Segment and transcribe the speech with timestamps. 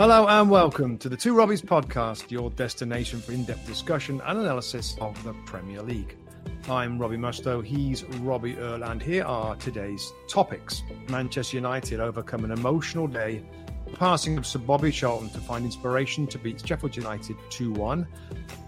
[0.00, 4.38] Hello and welcome to the Two Robbies podcast, your destination for in depth discussion and
[4.38, 6.16] analysis of the Premier League.
[6.70, 10.82] I'm Robbie Mustoe, he's Robbie Earle, and here are today's topics.
[11.10, 13.44] Manchester United overcome an emotional day,
[13.84, 18.06] the passing of Sir Bobby Charlton to find inspiration to beat Sheffield United 2 1.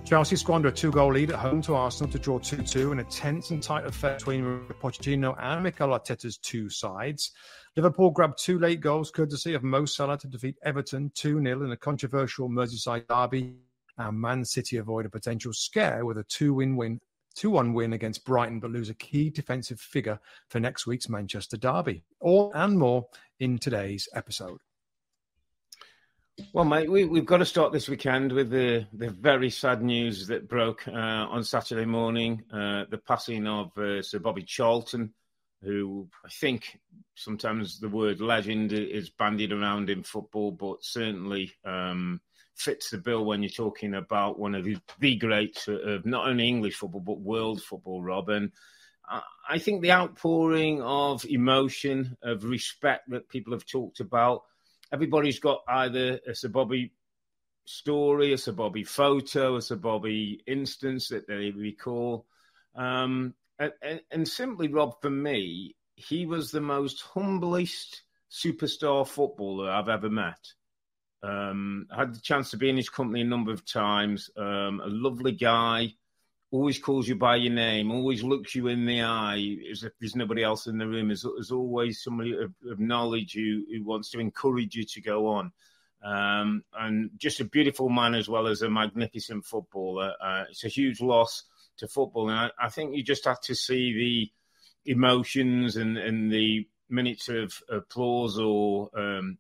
[0.04, 2.98] Chelsea squander a two goal lead at home to Arsenal to draw 2 2 in
[2.98, 7.32] a tense and tight affair between Pochettino and Mikel Arteta's two sides.
[7.74, 11.72] Liverpool grabbed two late goals courtesy of Mo Salah to defeat Everton 2 0 in
[11.72, 13.54] a controversial Merseyside derby.
[13.96, 17.00] And Man City avoid a potential scare with a 2 win win.
[17.34, 21.56] 2 1 win against Brighton, but lose a key defensive figure for next week's Manchester
[21.56, 22.02] Derby.
[22.20, 23.06] All and more
[23.40, 24.58] in today's episode.
[26.52, 30.26] Well, mate, we, have got to start this weekend with the, the very sad news
[30.26, 35.12] that broke uh, on Saturday morning uh, the passing of uh, Sir Bobby Charlton,
[35.62, 36.78] who I think
[37.14, 42.20] sometimes the word legend is bandied around in football, but certainly um,
[42.54, 46.76] fits the bill when you're talking about one of the, greats of not only English
[46.76, 48.52] football but world football, Robin.
[49.48, 54.44] I think the outpouring of emotion, of respect that people have talked about,
[54.92, 56.92] everybody's got either a Sir Bobby
[57.64, 62.26] story, a Sir Bobby photo, a Sir Bobby instance that they recall.
[62.74, 63.34] Um,
[63.82, 70.10] and, and simply, Rob, for me, he was the most humblest superstar footballer I've ever
[70.10, 70.52] met.
[71.22, 74.30] Um, I had the chance to be in his company a number of times.
[74.36, 75.94] Um, a lovely guy,
[76.50, 80.16] always calls you by your name, always looks you in the eye as if there's
[80.16, 81.08] nobody else in the room.
[81.08, 85.28] There's, there's always somebody of, of, knowledge who, who wants to encourage you to go
[85.28, 85.52] on.
[86.04, 90.14] Um, and just a beautiful man as well as a magnificent footballer.
[90.20, 91.44] Uh, it's a huge loss
[91.82, 92.30] to football.
[92.30, 93.92] And I, I, think you just have to see
[94.84, 99.38] the emotions and, and the minutes of applause or um,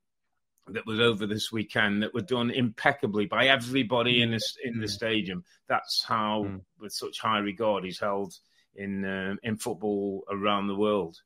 [0.68, 4.86] that was over this weekend that were done impeccably by everybody in this in the
[4.86, 4.90] mm.
[4.90, 5.44] stadium.
[5.68, 6.60] That's how, mm.
[6.80, 8.34] with such high regard, he's held
[8.74, 11.18] in uh, in football around the world.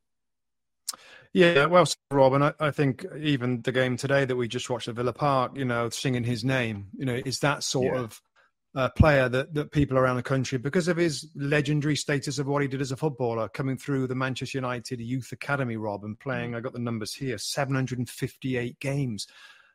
[1.33, 4.88] Yeah, well, Rob, and I, I, think even the game today that we just watched
[4.88, 8.00] at Villa Park, you know, singing his name, you know, is that sort yeah.
[8.00, 8.22] of
[8.77, 12.61] uh, player that, that people around the country, because of his legendary status of what
[12.61, 16.53] he did as a footballer, coming through the Manchester United Youth Academy, Rob, and playing,
[16.53, 16.57] mm.
[16.57, 19.27] I got the numbers here, 758 games,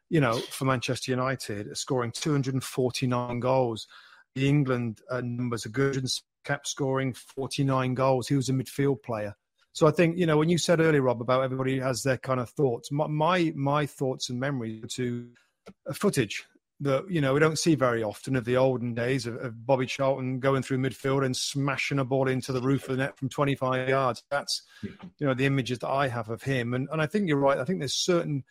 [0.09, 3.87] you know, for Manchester United, scoring 249 goals.
[4.35, 6.07] The England uh, numbers are good and
[6.45, 8.27] kept scoring 49 goals.
[8.27, 9.35] He was a midfield player.
[9.73, 12.39] So I think, you know, when you said earlier, Rob, about everybody has their kind
[12.39, 15.29] of thoughts, my, my, my thoughts and memories to
[15.93, 16.45] footage
[16.81, 19.85] that you know we don't see very often of the olden days of, of, Bobby
[19.85, 23.29] Charlton going through midfield and smashing a ball into the roof of the net from
[23.29, 24.23] 25 yards.
[24.29, 27.37] That's you know the images that I have of him, and and I think you're
[27.37, 27.57] right.
[27.57, 28.43] I think there's certain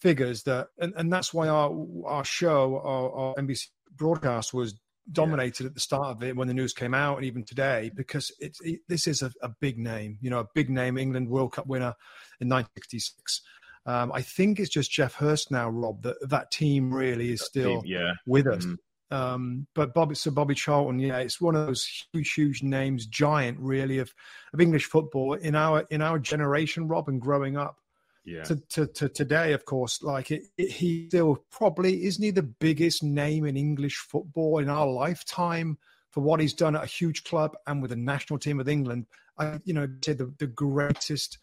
[0.00, 4.74] figures that, and, and that's why our our show, our, our NBC broadcast was
[5.10, 5.68] dominated yeah.
[5.68, 8.60] at the start of it when the news came out, and even today because it's
[8.60, 11.66] it, this is a, a big name, you know, a big name, England World Cup
[11.66, 11.94] winner
[12.40, 13.40] in 1966.
[13.86, 16.02] Um, I think it's just Geoff Hurst now, Rob.
[16.02, 18.12] That that team really is still team, yeah.
[18.26, 18.64] with us.
[18.64, 18.74] Mm-hmm.
[19.10, 23.58] Um, but Bobby, so Bobby Charlton, yeah, it's one of those huge, huge names, giant,
[23.58, 24.12] really, of
[24.52, 27.76] of English football in our in our generation, Rob, and growing up.
[28.24, 28.42] Yeah.
[28.42, 32.42] To, to, to today, of course, like it, it, he still probably isn't he the
[32.42, 35.78] biggest name in English football in our lifetime
[36.10, 39.06] for what he's done at a huge club and with the national team of England.
[39.38, 41.38] I, you know, say the, the greatest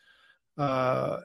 [0.58, 1.20] uh,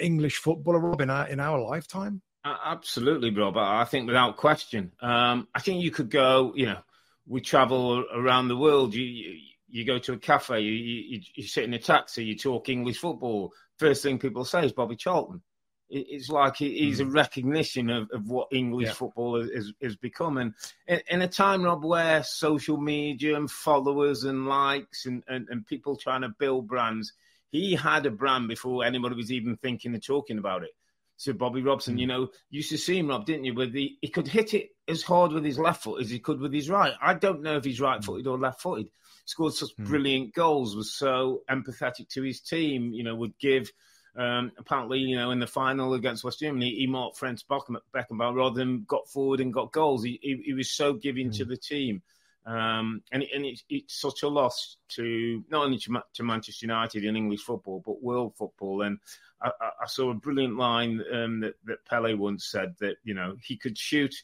[0.00, 2.22] English footballer, Rob, in our, in our lifetime?
[2.44, 3.56] Absolutely, Rob.
[3.56, 4.92] I think without question.
[5.00, 6.78] Um, I think you could go, you know,
[7.26, 8.94] we travel around the world.
[8.94, 12.36] You, you, you go to a cafe, you, you, you, sit in a taxi, you
[12.36, 13.52] talk English football.
[13.78, 15.42] First thing people say is Bobby Charlton.
[15.88, 17.14] It's like he's a mm.
[17.14, 18.92] recognition of, of what English yeah.
[18.94, 20.36] football has, is, become.
[20.38, 20.54] And
[20.88, 25.64] in, in, a time, Rob, where social media and followers and likes and, and, and
[25.64, 27.12] people trying to build brands–
[27.50, 30.70] he had a brand before anybody was even thinking of talking about it.
[31.16, 31.96] So Bobby Robson.
[31.96, 32.00] Mm.
[32.00, 33.54] You know, used to see him, Rob, didn't you?
[33.54, 36.40] With the he could hit it as hard with his left foot as he could
[36.40, 36.92] with his right.
[37.00, 38.88] I don't know if he's right footed or left footed.
[39.24, 39.84] Scored such mm.
[39.86, 40.76] brilliant goals.
[40.76, 42.92] Was so empathetic to his team.
[42.92, 43.70] You know, would give.
[44.18, 48.54] Um, apparently, you know, in the final against West Germany, he marked Franz Beckenbauer rather
[48.54, 50.04] than got forward and got goals.
[50.04, 51.36] He, he, he was so giving mm.
[51.36, 52.02] to the team.
[52.46, 57.04] Um, and and it's, it's, such a loss to not only to, to, Manchester United
[57.04, 58.82] in English football, but world football.
[58.82, 58.98] And
[59.42, 59.50] I,
[59.82, 63.56] I saw a brilliant line um, that, that Pele once said that you know he
[63.56, 64.14] could shoot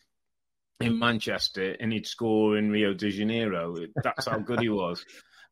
[0.81, 3.77] in Manchester and he'd score in Rio de Janeiro.
[4.03, 5.05] That's how good he was.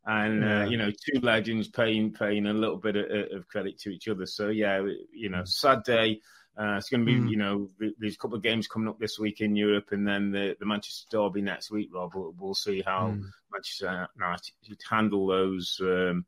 [0.07, 3.07] And uh, you know, two legends paying paying a little bit of,
[3.37, 4.27] of, credit to each other.
[4.27, 4.81] So yeah,
[5.13, 6.21] you know, sad day.
[6.59, 7.31] Uh, it's going to be, mm.
[7.31, 10.31] you know, there's a couple of games coming up this week in Europe, and then
[10.31, 11.89] the, the Manchester Derby next week.
[11.93, 13.23] Rob, we'll, we'll see how mm.
[13.53, 16.27] Manchester United handle those um,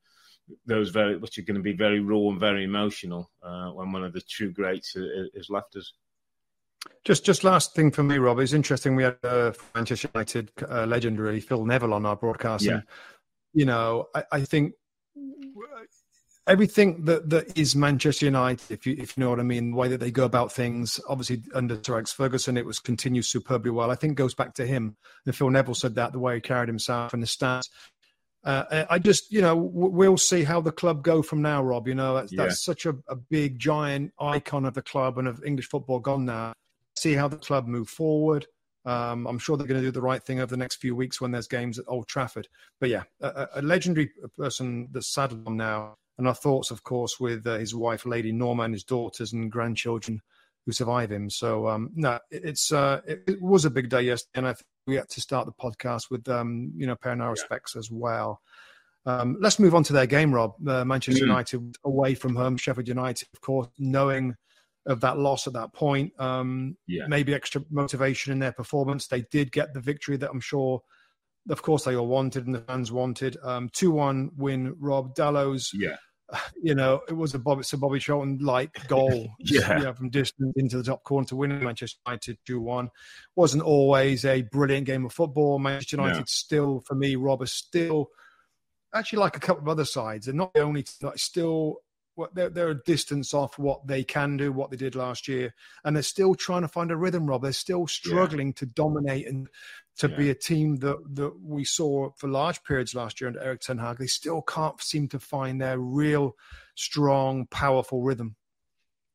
[0.67, 4.05] those very, which are going to be very raw and very emotional uh, when one
[4.05, 5.93] of the true greats has left us.
[7.05, 8.39] Just, just last thing for me, Rob.
[8.41, 8.97] It's interesting.
[8.97, 12.65] We had uh, Manchester United uh, legendary Phil Neville on our broadcast.
[12.65, 12.73] Yeah.
[12.73, 12.83] And,
[13.53, 14.75] you know, I, I think
[16.47, 19.77] everything that, that is Manchester United, if you if you know what I mean, the
[19.77, 21.01] way that they go about things.
[21.09, 23.91] Obviously, under Sir Alex Ferguson, it was continued superbly well.
[23.91, 24.97] I think goes back to him.
[25.27, 27.69] And Phil Neville said that the way he carried himself and the stats.
[28.45, 31.87] Uh, I just, you know, we'll see how the club go from now, Rob.
[31.87, 32.43] You know, that's, yeah.
[32.43, 36.25] that's such a, a, big, giant icon of the club and of English football gone
[36.25, 36.53] now.
[36.97, 38.47] See how the club move forward.
[38.85, 41.21] Um, I'm sure they're going to do the right thing over the next few weeks
[41.21, 42.49] when there's games at Old Trafford.
[42.81, 47.19] But yeah, a, a legendary person that's saddled on now and our thoughts, of course,
[47.19, 50.21] with uh, his wife, Lady Norma, and his daughters and grandchildren
[50.65, 51.29] who survive him.
[51.31, 54.67] So, um, no, it's uh, it, it, was a big day yesterday, and I think
[54.87, 57.33] we had to start the podcast with um, you know paying our yeah.
[57.33, 58.41] respects as well.
[59.05, 60.55] Um, let's move on to their game, Rob.
[60.67, 61.29] Uh, Manchester mm.
[61.29, 64.37] United away from home, Sheffield United, of course, knowing
[64.87, 66.13] of that loss at that point.
[66.21, 67.07] Um, yeah.
[67.09, 69.07] Maybe extra motivation in their performance.
[69.07, 70.83] They did get the victory that I'm sure
[71.49, 73.37] of course, they all wanted and the fans wanted.
[73.43, 75.73] Um, 2 1 win, Rob Dalot's.
[75.75, 75.97] Yeah.
[76.63, 79.77] You know, it was a Bobby, Sir Bobby Charlton like goal yeah.
[79.77, 82.89] You know, from distance into the top corner to win Manchester United 2 1.
[83.37, 85.59] Wasn't always a brilliant game of football.
[85.59, 88.09] Manchester United still, for me, Rob, is still
[88.95, 90.25] actually like a couple of other sides.
[90.25, 91.81] They're not the only, like, still
[92.35, 95.55] they're, they're a distance off what they can do, what they did last year,
[95.85, 97.27] and they're still trying to find a rhythm.
[97.27, 98.55] Rob, they're still struggling yeah.
[98.57, 99.49] to dominate and
[99.99, 100.17] to yeah.
[100.17, 103.79] be a team that that we saw for large periods last year under Erik Ten
[103.79, 103.99] Hag.
[103.99, 106.37] They still can't seem to find their real
[106.75, 108.37] strong, powerful rhythm.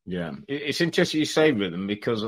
[0.05, 2.23] Yeah, it's interesting you say rhythm because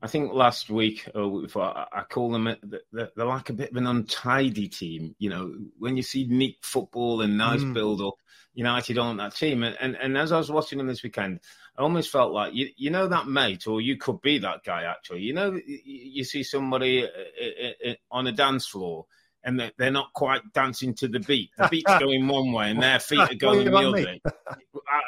[0.00, 2.54] I think last week or before, I call them
[2.92, 5.16] they're like a bit of an untidy team.
[5.18, 7.74] You know, when you see neat football and nice mm.
[7.74, 8.14] build up,
[8.54, 9.62] United on that team.
[9.62, 11.40] And, and, and as I was watching them this weekend,
[11.76, 14.82] I almost felt like you you know that mate, or you could be that guy
[14.82, 15.20] actually.
[15.20, 19.06] You know, you, see somebody uh, uh, uh, on a dance floor
[19.44, 21.50] and they're not quite dancing to the beat.
[21.56, 24.18] The beat's going one way and their feet are going the other.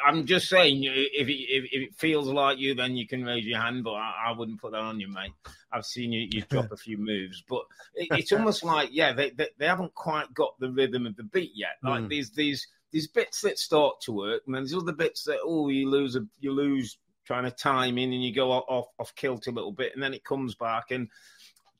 [0.05, 3.23] I, am just saying, if it, if, if it, feels like you, then you can
[3.23, 5.33] raise your hand, but I, I wouldn't put that on you, mate.
[5.71, 7.63] I've seen you, you drop a few moves, but
[7.95, 11.23] it, it's almost like, yeah, they, they, they haven't quite got the rhythm of the
[11.23, 11.77] beat yet.
[11.83, 12.09] Like mm.
[12.09, 15.69] these these these bits that start to work, and then there's other bits that oh
[15.69, 19.47] you lose a, you lose trying to time in, and you go off off kilt
[19.47, 20.91] a little bit, and then it comes back.
[20.91, 21.09] And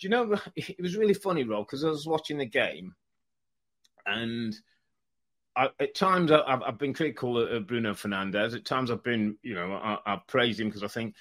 [0.01, 2.95] do you know it was really funny, Rob, because I was watching the game,
[4.05, 4.53] and
[5.55, 8.55] I, at times I, have been critical of Bruno Fernandes.
[8.55, 11.15] At times I've been, you know, I, I've praised him because I think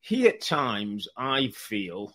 [0.00, 2.14] he at times I feel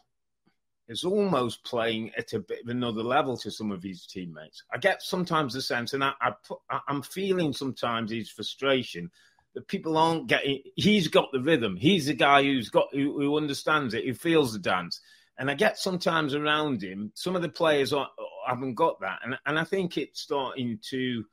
[0.88, 4.64] is almost playing at a bit of another level to some of his teammates.
[4.72, 9.10] I get sometimes the sense, and I, I am feeling sometimes his frustration
[9.56, 10.62] that people aren't getting.
[10.76, 11.76] He's got the rhythm.
[11.76, 15.02] He's the guy who's got who, who understands it, who feels the dance.
[15.38, 18.10] And I get sometimes around him, some of the players are,
[18.48, 21.26] haven't got that, and and I think it's starting to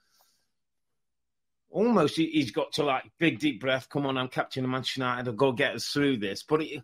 [1.73, 3.89] almost he's got to like big deep breath.
[3.89, 5.29] Come on, I'm captain of Manchester United.
[5.29, 6.43] I'll go get us through this.
[6.43, 6.83] But it,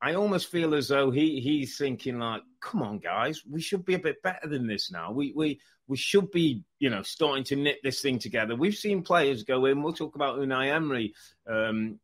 [0.00, 3.94] I almost feel as though he he's thinking like, come on, guys, we should be
[3.94, 5.12] a bit better than this now.
[5.12, 8.54] We we we should be, you know, starting to knit this thing together.
[8.54, 9.82] We've seen players go in.
[9.82, 11.14] We'll talk about Unai Emery.
[11.48, 11.98] Um,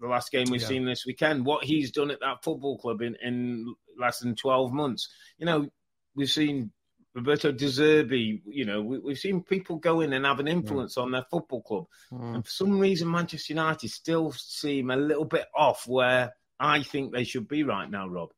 [0.00, 0.68] the last game we've yeah.
[0.68, 4.72] seen this weekend, what he's done at that football club in, in less than 12
[4.72, 5.08] months.
[5.38, 5.68] You know,
[6.14, 6.70] we've seen
[7.14, 10.96] Roberto De Zerbi, you know, we, have seen people go in and have an influence
[10.96, 11.02] mm.
[11.02, 11.86] on their football club.
[12.12, 12.34] Mm.
[12.36, 17.12] And for some reason, Manchester United still seem a little bit off where I think
[17.12, 18.30] they should be right now, Rob.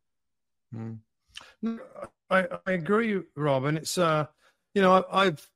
[0.75, 0.99] Mm.
[2.31, 3.64] I, I agree, Rob.
[3.64, 4.26] And it's, uh,
[4.75, 5.50] you know, I, I've,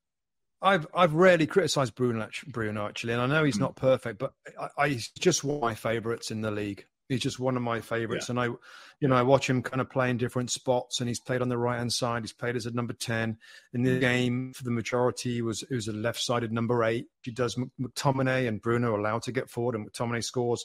[0.64, 3.60] I've I've rarely criticised Bruno, Bruno actually, and I know he's mm.
[3.60, 6.86] not perfect, but I, I, he's just one of my favourites in the league.
[7.08, 8.32] He's just one of my favourites, yeah.
[8.32, 8.44] and I,
[8.98, 11.50] you know, I watch him kind of play in different spots, and he's played on
[11.50, 12.22] the right hand side.
[12.22, 13.36] He's played as a number ten
[13.74, 15.34] in the game for the majority.
[15.34, 17.06] He was it was a left sided number eight.
[17.22, 20.64] He does McTominay and Bruno allowed to get forward, and McTominay scores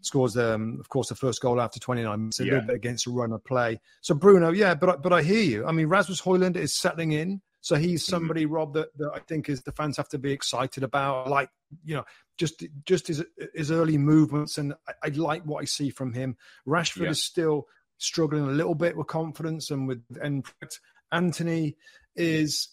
[0.00, 2.52] scores um, of course the first goal after 29 minutes a yeah.
[2.52, 3.80] little bit against a run of play.
[4.02, 5.66] So Bruno, yeah, but but I hear you.
[5.66, 7.40] I mean, Rasmus Hojlund is settling in.
[7.66, 8.10] So he's mm-hmm.
[8.10, 8.54] somebody, mm-hmm.
[8.54, 11.28] Rob, that, that I think is the fans have to be excited about.
[11.28, 11.50] Like,
[11.84, 12.04] you know,
[12.38, 13.24] just just his
[13.56, 16.36] his early movements, and I, I like what I see from him.
[16.64, 17.10] Rashford yeah.
[17.10, 17.66] is still
[17.98, 20.46] struggling a little bit with confidence, and with and
[21.10, 21.76] Antony
[22.14, 22.68] is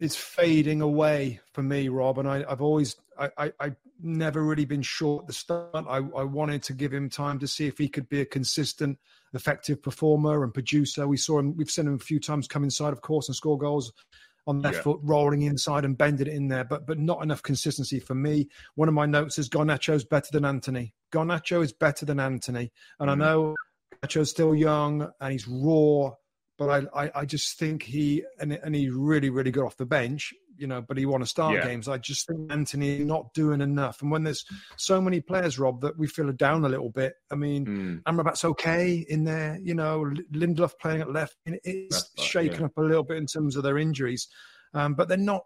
[0.00, 2.18] is fading away for me, Rob.
[2.18, 5.70] And I, have always, I, I, I've never really been sure at the start.
[5.74, 8.98] I, I wanted to give him time to see if he could be a consistent
[9.32, 11.06] effective performer and producer.
[11.06, 13.58] We saw him, we've seen him a few times come inside, of course, and score
[13.58, 13.92] goals
[14.46, 14.82] on left yeah.
[14.82, 18.48] foot, rolling inside and bending it in there, but but not enough consistency for me.
[18.74, 20.94] One of my notes is Garnacho's better than Antony.
[21.12, 22.72] Garnacho is better than Antony.
[23.00, 23.12] and mm.
[23.12, 23.56] I know
[24.02, 26.12] Garnacho's still young and he's raw,
[26.58, 29.86] but I, I, I just think he and and he really really got off the
[29.86, 31.66] bench you know, but he want to start yeah.
[31.66, 31.88] games.
[31.88, 34.02] I just think Antony not doing enough.
[34.02, 34.44] And when there's
[34.76, 37.14] so many players, Rob, that we feel are down a little bit.
[37.30, 38.02] I mean, mm.
[38.04, 41.36] Amrabat's okay in there, you know, Lindelof playing at left.
[41.46, 42.66] It's shaken yeah.
[42.66, 44.28] up a little bit in terms of their injuries,
[44.72, 45.44] um, but they're not.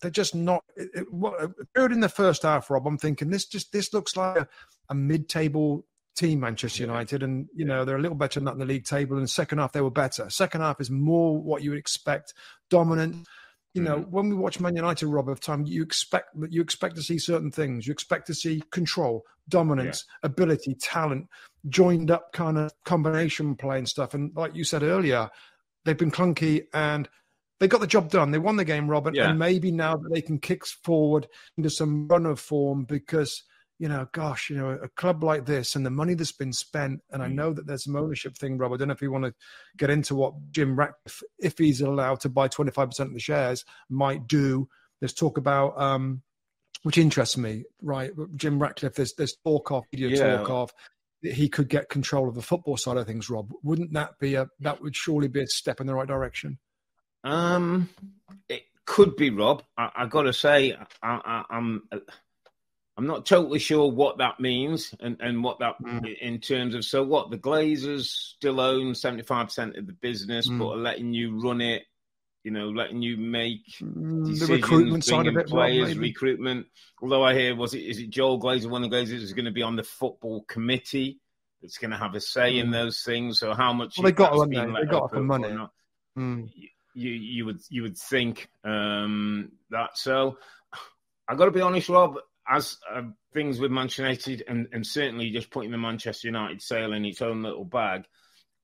[0.00, 0.62] They're just not.
[0.76, 1.40] It, it, what,
[1.74, 2.86] third in the first half, Rob.
[2.86, 4.48] I'm thinking this just this looks like a,
[4.88, 5.84] a mid-table
[6.16, 8.84] team, Manchester United, and you know they're a little better than that in the league
[8.84, 9.16] table.
[9.16, 10.30] And second half they were better.
[10.30, 12.32] Second half is more what you would expect,
[12.70, 13.26] dominant
[13.74, 14.08] you know, mm.
[14.08, 17.18] when we watch Man United, Rob, of time, you expect that you expect to see
[17.18, 17.86] certain things.
[17.86, 20.26] You expect to see control, dominance, yeah.
[20.26, 21.28] ability, talent,
[21.68, 24.14] joined up kind of combination play and stuff.
[24.14, 25.30] And like you said earlier,
[25.84, 27.08] they've been clunky and
[27.60, 28.30] they got the job done.
[28.30, 29.30] They won the game, Robert, yeah.
[29.30, 33.42] and maybe now that they can kick forward into some run of form because–
[33.78, 37.00] you know, gosh, you know, a club like this and the money that's been spent,
[37.10, 37.34] and I mm.
[37.34, 38.72] know that there's some ownership thing, Rob.
[38.72, 39.34] I don't know if you want to
[39.76, 44.26] get into what Jim Ratcliffe, if he's allowed to buy 25% of the shares, might
[44.26, 44.68] do.
[45.00, 46.22] There's talk about, um,
[46.82, 48.10] which interests me, right?
[48.34, 50.38] Jim Ratcliffe, there's, there's talk of, video yeah.
[50.38, 50.72] talk of,
[51.22, 53.52] he could get control of the football side of things, Rob.
[53.62, 56.58] Wouldn't that be a, that would surely be a step in the right direction?
[57.22, 57.88] Um,
[58.48, 59.62] it could be, Rob.
[59.76, 61.88] I, I got to say, I, I, I'm.
[62.98, 66.18] I'm not totally sure what that means and, and what that mm.
[66.18, 70.58] in terms of so what the Glazers still own 75% of the business, mm.
[70.58, 71.84] but are letting you run it,
[72.42, 76.66] you know, letting you make mm, the recruitment side of it, players, well, recruitment.
[77.00, 79.44] Although I hear was it is it Joel Glazer, one of the Glazers is going
[79.44, 81.20] to be on the football committee
[81.62, 82.64] that's going to have a say mm.
[82.64, 83.38] in those things.
[83.38, 84.56] So how much well, they got to, they?
[84.56, 85.56] they got for money.
[86.18, 86.50] Mm.
[86.94, 90.36] You you would you would think um, that so.
[91.28, 92.16] I got to be honest, Rob
[92.48, 93.02] as uh,
[93.32, 97.22] things with Manchester United and, and certainly just putting the Manchester United sail in its
[97.22, 98.04] own little bag,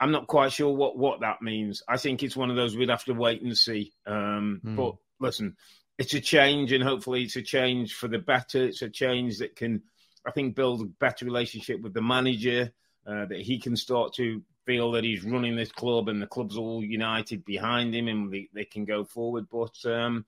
[0.01, 1.83] I'm not quite sure what, what that means.
[1.89, 3.93] I think it's one of those we'd have to wait and see.
[4.07, 4.77] Um, mm.
[4.77, 5.57] But listen,
[5.99, 8.65] it's a change, and hopefully it's a change for the better.
[8.65, 9.83] It's a change that can,
[10.27, 12.73] I think, build a better relationship with the manager,
[13.07, 16.57] uh, that he can start to feel that he's running this club and the club's
[16.57, 19.47] all united behind him and they, they can go forward.
[19.51, 20.25] But um,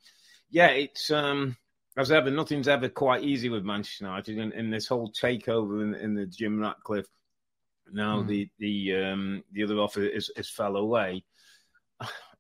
[0.51, 1.11] yeah, it's.
[1.11, 1.57] Um,
[1.97, 5.95] as ever, nothing's ever quite easy with Manchester United, and, and this whole takeover in,
[5.95, 7.09] in, the Jim Ratcliffe.
[7.93, 8.27] Now mm.
[8.27, 11.25] the the um, the other offer is, is fell away.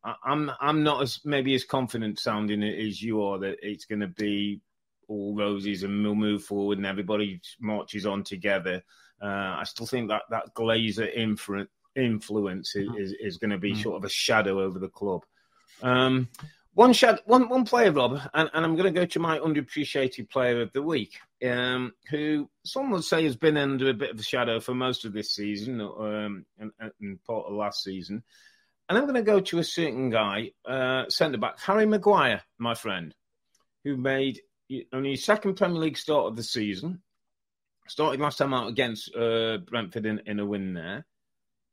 [0.04, 4.00] I, I'm I'm not as maybe as confident sounding as you are that it's going
[4.00, 4.60] to be
[5.08, 8.82] all roses and we'll move forward and everybody marches on together.
[9.22, 9.26] Uh,
[9.58, 13.82] I still think that that Glazer influence influence is, is, is going to be mm.
[13.82, 15.24] sort of a shadow over the club.
[15.82, 16.28] Um,
[16.76, 20.28] one shot, one one player, Rob, and, and I'm going to go to my underappreciated
[20.28, 24.20] player of the week, um, who some would say has been under a bit of
[24.20, 28.22] a shadow for most of this season um, and, and part of last season.
[28.90, 32.74] And I'm going to go to a certain guy, uh, centre back Harry Maguire, my
[32.74, 33.14] friend,
[33.82, 34.42] who made
[34.92, 37.00] only his second Premier League start of the season.
[37.88, 41.06] Started last time out against uh, Brentford in, in a win there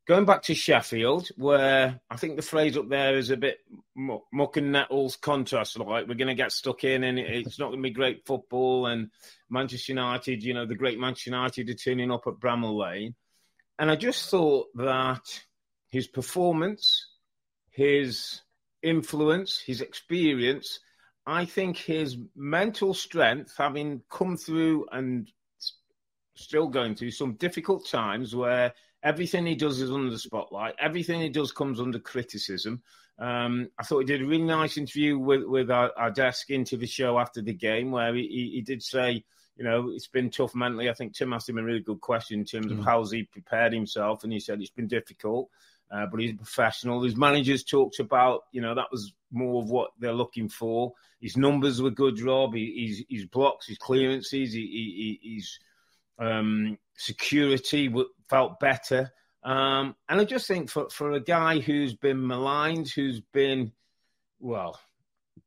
[0.06, 3.58] going back to Sheffield, where I think the phrase up there is a bit
[3.96, 5.78] muck and nettles contrast.
[5.78, 8.86] Like we're going to get stuck in, and it's not going to be great football.
[8.86, 9.10] And
[9.48, 13.14] Manchester United, you know, the great Manchester United are turning up at Bramall Lane,
[13.78, 15.42] and I just thought that
[15.88, 17.06] his performance,
[17.70, 18.40] his
[18.82, 20.80] influence, his experience.
[21.26, 25.26] I think his mental strength, having come through and
[26.34, 30.74] still going through some difficult times where Everything he does is under the spotlight.
[30.78, 32.82] Everything he does comes under criticism.
[33.18, 36.76] Um, I thought he did a really nice interview with with our, our desk into
[36.76, 39.22] the show after the game, where he, he did say,
[39.56, 40.90] you know, it's been tough mentally.
[40.90, 42.84] I think Tim asked him a really good question in terms of mm.
[42.84, 45.48] how's he prepared himself, and he said it's been difficult,
[45.92, 47.02] uh, but he's a professional.
[47.02, 50.92] His managers talked about, you know, that was more of what they're looking for.
[51.20, 52.54] His numbers were good, Rob.
[52.54, 55.58] He, his, his blocks, his clearances, he, he, his
[56.18, 57.92] um, security
[58.28, 59.12] felt better.
[59.42, 63.72] Um, and I just think for, for a guy who's been maligned, who's been,
[64.40, 64.78] well,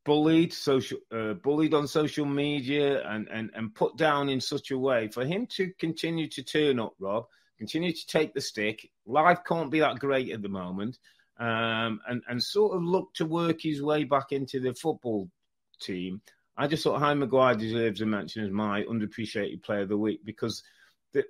[0.06, 4.77] bullied, social, uh, bullied on social media and, and, and put down in such a
[4.77, 7.25] way, for him to continue to turn up, Rob,
[7.58, 8.92] continue to take the stick.
[9.06, 11.00] Life can't be that great at the moment.
[11.39, 15.30] Um, and, and sort of look to work his way back into the football
[15.80, 16.22] team.
[16.58, 20.22] I just thought Harry Maguire deserves a mention as my underappreciated player of the week
[20.24, 20.62] because–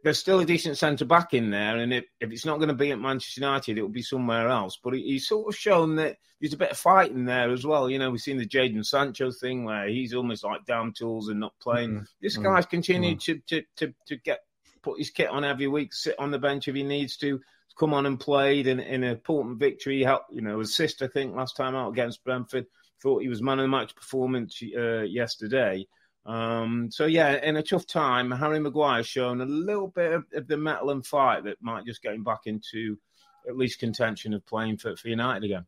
[0.03, 2.75] there's still a decent centre back in there, and if, if it's not going to
[2.75, 4.77] be at Manchester United, it will be somewhere else.
[4.83, 7.89] But he's sort of shown that there's a bit of fight in there as well.
[7.89, 11.39] You know, we've seen the Jadon Sancho thing where he's almost like down tools and
[11.39, 11.91] not playing.
[11.91, 12.03] Mm-hmm.
[12.21, 12.43] This mm-hmm.
[12.43, 13.39] guy's continued mm-hmm.
[13.47, 14.39] to, to, to, to get
[14.81, 17.39] put his kit on every week, sit on the bench if he needs to,
[17.77, 20.03] come on and played in, in an important victory.
[20.03, 22.65] Help, you know, assist I think last time out against Brentford.
[23.01, 25.85] Thought he was man of the match performance uh, yesterday.
[26.27, 30.47] Um, so yeah, in a tough time, Harry Maguire's shown a little bit of, of,
[30.47, 32.99] the metal and fight that might just get him back into
[33.47, 35.65] at least contention of playing for, for United again.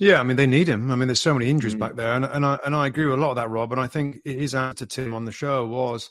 [0.00, 0.90] Yeah, I mean they need him.
[0.90, 1.78] I mean there's so many injuries mm.
[1.78, 3.70] back there, and, and I and I agree with a lot of that, Rob.
[3.70, 6.10] And I think his answer to Tim on the show was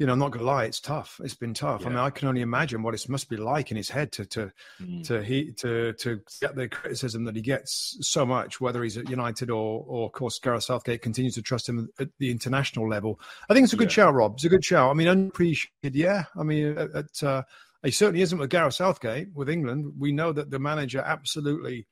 [0.00, 1.20] you know, I'm not gonna lie, it's tough.
[1.22, 1.82] It's been tough.
[1.82, 1.88] Yeah.
[1.88, 4.24] I mean, I can only imagine what it must be like in his head to
[4.24, 5.06] to mm.
[5.06, 9.10] to he to to get the criticism that he gets so much, whether he's at
[9.10, 13.20] United or or of course Gareth Southgate continues to trust him at the international level.
[13.50, 14.06] I think it's a good yeah.
[14.06, 14.36] shout, Rob.
[14.36, 14.90] It's a good shout.
[14.90, 16.24] I mean, unappreciated, yeah.
[16.34, 17.42] I mean, at, at uh,
[17.82, 19.92] he certainly isn't with Gareth Southgate with England.
[19.98, 21.86] We know that the manager absolutely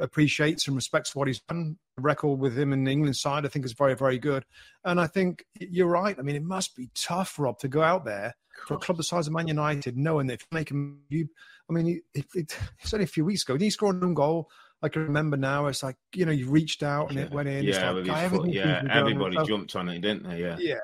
[0.00, 1.78] appreciates and respects what he's done.
[1.96, 4.44] The record with him in the England side, I think, is very, very good.
[4.84, 6.16] And I think you're right.
[6.18, 8.34] I mean, it must be tough, Rob, to go out there
[8.66, 11.28] for a club the size of Man United, knowing that if you make him, you,
[11.68, 13.54] I mean, it, it, it's only a few weeks ago.
[13.56, 14.48] Did he score an own goal?
[14.82, 15.66] I can remember now.
[15.66, 17.64] It's like you know, you reached out and it went in.
[17.64, 18.82] Yeah, like, yeah.
[18.90, 20.40] Everybody jumped on it, didn't they?
[20.40, 20.74] Yeah, yeah,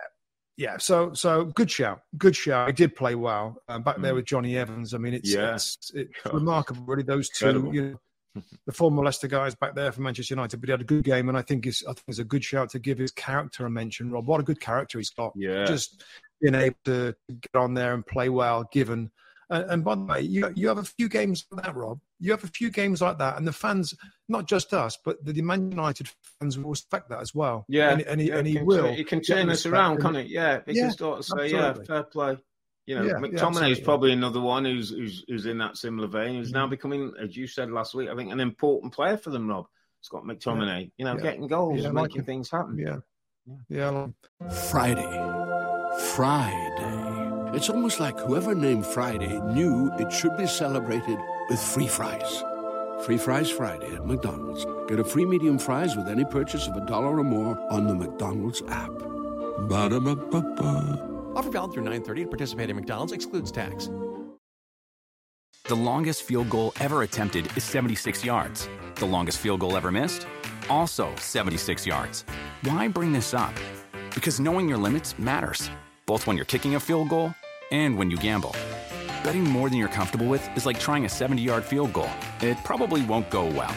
[0.56, 0.78] yeah.
[0.78, 2.66] So, so good shout, good shout.
[2.66, 4.02] I did play well uh, back mm.
[4.02, 4.94] there with Jonny Evans.
[4.94, 5.54] I mean, it's yeah.
[5.54, 7.02] it's, it's remarkable, really.
[7.02, 7.74] Those two, Incredible.
[7.74, 8.00] you know
[8.66, 11.28] the former Leicester guys back there for Manchester United, but he had a good game,
[11.28, 13.70] and I think it's I think it's a good shout to give his character a
[13.70, 14.10] mention.
[14.10, 15.32] Rob, what a good character he's got.
[15.36, 16.02] Yeah, just
[16.40, 19.10] being able to get on there and play well, given.
[19.50, 21.98] And, and by the way, you you have a few games like that, Rob.
[22.20, 23.94] You have a few games like that, and the fans,
[24.28, 27.64] not just us, but the Man United fans will respect that as well.
[27.68, 28.92] Yeah, and, and he, yeah, and he will.
[28.92, 30.34] He can turn us around, can't he?
[30.34, 31.58] Yeah, he yeah, can start to say, absolutely.
[31.58, 32.38] yeah, fair play.
[32.86, 36.08] You know, yeah, McTominay yeah, is probably another one who's, who's who's in that similar
[36.08, 36.34] vein.
[36.36, 36.70] Who's now mm.
[36.70, 39.48] becoming, as you said last week, I think an important player for them.
[39.48, 39.66] Rob
[40.00, 42.78] Scott McTominay, yeah, you know, getting goals, and making like things happen.
[42.78, 42.96] Yeah,
[43.68, 44.06] yeah.
[44.70, 45.02] Friday,
[46.14, 47.56] Friday.
[47.56, 52.42] It's almost like whoever named Friday knew it should be celebrated with free fries.
[53.04, 54.64] Free fries Friday at McDonald's.
[54.88, 57.94] Get a free medium fries with any purchase of a dollar or more on the
[57.94, 58.92] McDonald's app.
[59.68, 61.19] Ba-da-ba-ba-ba.
[61.34, 63.90] Offer valid through 930 to participate in McDonald's excludes tax.
[65.64, 68.68] The longest field goal ever attempted is 76 yards.
[68.96, 70.26] The longest field goal ever missed?
[70.68, 72.24] Also 76 yards.
[72.62, 73.54] Why bring this up?
[74.14, 75.70] Because knowing your limits matters,
[76.06, 77.32] both when you're kicking a field goal
[77.70, 78.54] and when you gamble.
[79.22, 82.10] Betting more than you're comfortable with is like trying a 70 yard field goal.
[82.40, 83.74] It probably won't go well.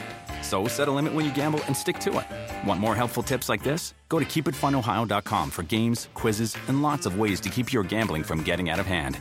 [0.53, 2.67] So set a limit when you gamble and stick to it.
[2.67, 3.95] Want more helpful tips like this?
[4.07, 8.43] Go to keepitfunohio.com for games, quizzes, and lots of ways to keep your gambling from
[8.43, 9.17] getting out of hand.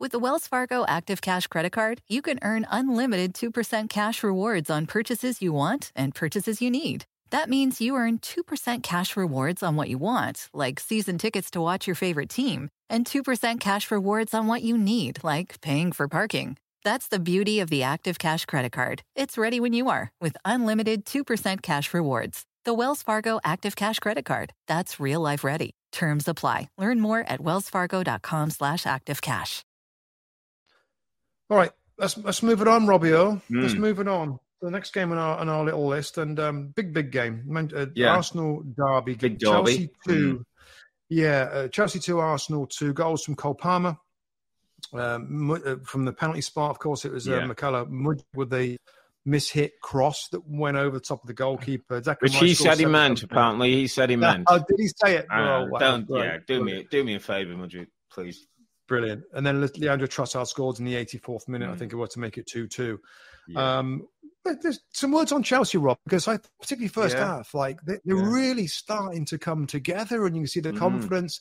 [0.00, 4.68] With the Wells Fargo Active Cash Credit Card, you can earn unlimited 2% cash rewards
[4.68, 7.04] on purchases you want and purchases you need.
[7.30, 11.60] That means you earn 2% cash rewards on what you want, like season tickets to
[11.60, 16.08] watch your favorite team, and 2% cash rewards on what you need, like paying for
[16.08, 16.56] parking.
[16.84, 19.02] That's the beauty of the Active Cash credit card.
[19.16, 22.44] It's ready when you are with unlimited 2% cash rewards.
[22.66, 24.52] The Wells Fargo Active Cash credit card.
[24.68, 25.70] That's real life ready.
[25.92, 26.68] Terms apply.
[26.76, 29.62] Learn more at wellsfargo.com slash activecash.
[31.48, 33.40] All right, let's let's move it on, Robbie O.
[33.50, 33.62] Mm.
[33.62, 34.38] Let's move it on.
[34.60, 37.44] The next game on our on our little list and um, big big game.
[37.74, 38.14] Uh, yeah.
[38.14, 39.14] Arsenal derby.
[39.14, 39.72] Big derby.
[39.72, 40.38] Chelsea two.
[40.38, 40.44] Mm.
[41.10, 42.92] Yeah, uh, Chelsea two, Arsenal two.
[42.92, 43.96] Goals from Cole Palmer
[44.94, 46.70] um, from the penalty spot.
[46.70, 47.40] Of course, it was uh, yeah.
[47.46, 48.76] McCullough with the
[49.26, 52.00] mishit cross that went over the top of the goalkeeper.
[52.00, 53.22] Declan Which he said he meant.
[53.22, 54.44] Apparently, he said he meant.
[54.48, 55.26] Oh, did he say it?
[55.30, 55.78] Uh, oh, wow.
[55.78, 56.06] Don't.
[56.10, 58.46] Yeah, do me do me a favour, you, please?
[58.86, 59.22] Brilliant.
[59.32, 61.72] And then Leandro Trossard scored in the 84th minute, Mm.
[61.72, 63.00] I think it was, to make it 2 2.
[63.48, 63.78] Yeah.
[63.78, 64.06] Um,
[64.44, 67.24] there's some words on Chelsea, Rob, because I particularly first Yeah.
[67.36, 68.30] half, like they, they're Yeah.
[68.30, 70.78] really starting to come together, and you can see the Mm.
[70.78, 71.40] confidence,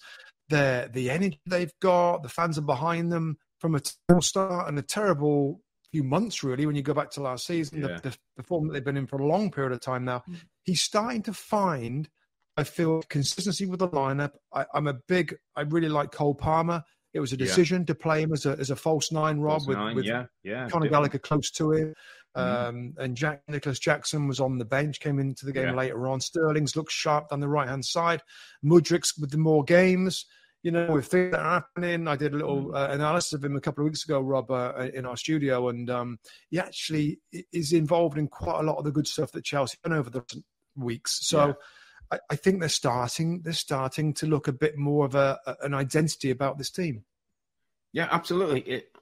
[0.49, 4.77] the the energy they've got, the fans are behind them from a terrible start and
[4.77, 6.65] a terrible few months, really.
[6.65, 7.99] When you go back to last season, Yeah.
[8.01, 10.23] the, the, the form that they've been in for a long period of time now,
[10.29, 10.35] Mm.
[10.63, 12.09] he's starting to find.
[12.55, 14.31] I feel consistency with the lineup.
[14.53, 15.35] I, I'm a big.
[15.55, 16.83] I really like Cole Palmer.
[17.13, 17.45] It was a Yeah.
[17.45, 20.05] decision to play him as a as a false nine, Rob, False with, nine, with
[20.05, 20.67] yeah, yeah.
[20.69, 20.87] Conor.
[20.89, 21.93] Gallagher close to him.
[22.35, 22.67] Mhm.
[22.67, 25.75] Um, and Jack Nicholas Jackson was on the bench, came into the game Yeah.
[25.75, 26.19] later on.
[26.19, 28.21] Sterling's looked sharp down the right hand side.
[28.63, 30.25] Mudryk's with the more games.
[30.63, 32.75] You know, with things that are happening, I did a little Mm.
[32.75, 35.89] uh, analysis of him a couple of weeks ago, Rob, uh, in our studio, and
[35.89, 36.19] um,
[36.49, 37.19] he actually
[37.51, 40.23] is involved in quite a lot of the good stuff that Chelsea done over the
[40.75, 41.19] weeks.
[41.27, 41.47] So.
[41.47, 41.53] Yeah.
[42.11, 43.41] I, I think they're starting.
[43.41, 47.05] They're starting to look a bit more of a, an identity about this team.
[47.91, 48.59] Yeah, absolutely.
[48.61, 48.92] It,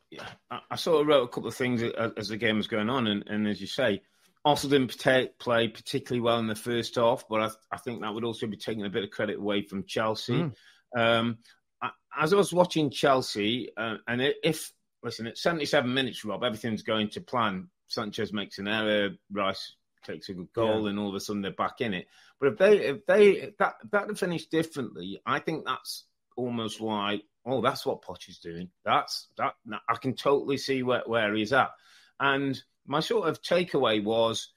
[0.50, 2.89] I, I sort of wrote a couple of things as, as the game was going
[2.89, 4.02] on, and, and as you say,
[4.43, 8.24] Arsenal didn't play particularly well in the first half, but I, I think that would
[8.24, 10.34] also be taking a bit of credit away from Chelsea.
[10.34, 10.54] Mm.
[10.95, 11.38] Um,
[11.82, 14.71] I, as I was watching Chelsea, uh, and if
[15.04, 17.69] listen at 77 minutes, Rob, everything's going to plan.
[17.88, 21.52] Sanchez makes an error, Rice takes a good goal, and all of a sudden they're
[21.52, 22.08] back in it.
[22.39, 26.06] But if they if they if that if that had finished differently, I think that's
[26.36, 28.69] almost like oh, that's what Poch is doing.
[28.86, 29.54] That's that.
[29.89, 31.71] I can totally see where where he's at.
[32.19, 34.49] And my sort of takeaway was,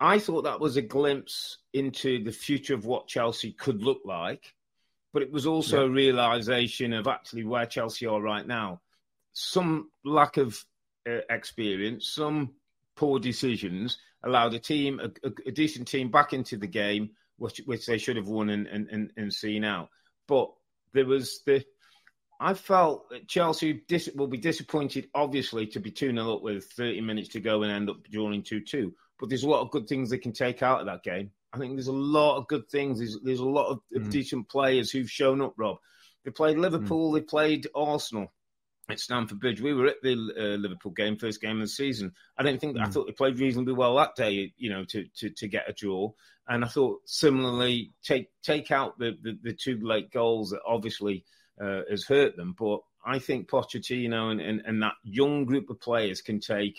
[0.00, 4.54] I thought that was a glimpse into the future of what Chelsea could look like,
[5.12, 8.80] but it was also a realization of actually where Chelsea are right now.
[9.32, 10.64] Some lack of
[11.08, 12.54] uh, experience, some
[12.96, 17.60] poor decisions allowed a team, a, a, a decent team, back into the game, which
[17.66, 19.88] which they should have won and and, and, and seen out.
[20.26, 20.50] But
[20.92, 21.64] there was the.
[22.40, 26.64] I felt that Chelsea dis- will be disappointed, obviously, to be 2 0 up with
[26.72, 28.94] 30 minutes to go and end up drawing 2 2.
[29.18, 31.30] But there's a lot of good things they can take out of that game.
[31.52, 32.98] I think there's a lot of good things.
[32.98, 34.10] There's, there's a lot of Mm.
[34.10, 35.76] decent players who've shown up, Rob.
[36.24, 38.32] They played Liverpool, they played Arsenal
[38.88, 39.60] at Stamford Bridge.
[39.60, 42.12] We were at the uh, Liverpool game, first game of the season.
[42.36, 42.92] I don't think I Mm.
[42.92, 46.12] thought they played reasonably well that day, you know, to to, to get a draw.
[46.48, 51.24] And I thought similarly, take take out the, the, the two late goals that obviously
[51.60, 52.54] uh, has hurt them.
[52.58, 56.76] But I think Pochettino and, and, and that young group of players can take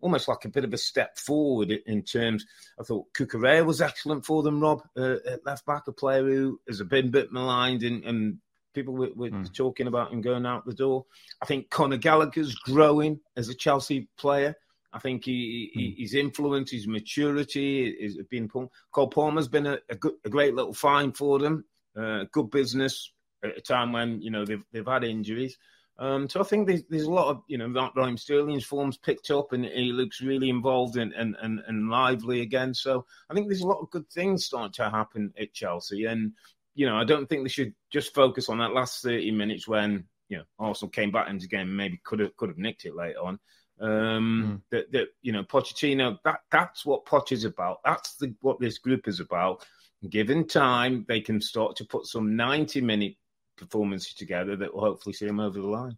[0.00, 2.44] almost like a bit of a step forward in terms.
[2.78, 6.60] I thought Cucurella was excellent for them, Rob, uh, at left back, a player who
[6.68, 8.38] has been a bit maligned and, and
[8.74, 9.54] people were, were Mm.
[9.54, 11.06] talking about him going out the door.
[11.40, 14.56] I think Conor Gallagher's growing as a Chelsea player.
[14.92, 18.70] I think he, he, his influence, his maturity is being pulled.
[18.90, 21.64] Cole Palmer's been a, a, good, a great little find for them.
[21.96, 23.10] Uh, good business
[23.42, 25.56] at a time when you know they've they've had injuries.
[25.98, 28.96] Um, so I think there's, there's a lot of you know that Raheem Sterling's form's
[28.96, 32.74] picked up and he looks really involved and, and, and, and lively again.
[32.74, 36.32] So I think there's a lot of good things starting to happen at Chelsea, and
[36.74, 40.04] you know I don't think they should just focus on that last 30 minutes when
[40.28, 42.84] you know Arsenal came back into the game and maybe could have could have nicked
[42.84, 43.38] it later on.
[43.80, 47.80] Um, that, that you know Pochettino that that's what Poch is about.
[47.84, 49.64] That's the, what this group is about.
[50.08, 53.14] Given time, they can start to put some 90 minute
[53.56, 55.96] performances together that will hopefully see them over the line.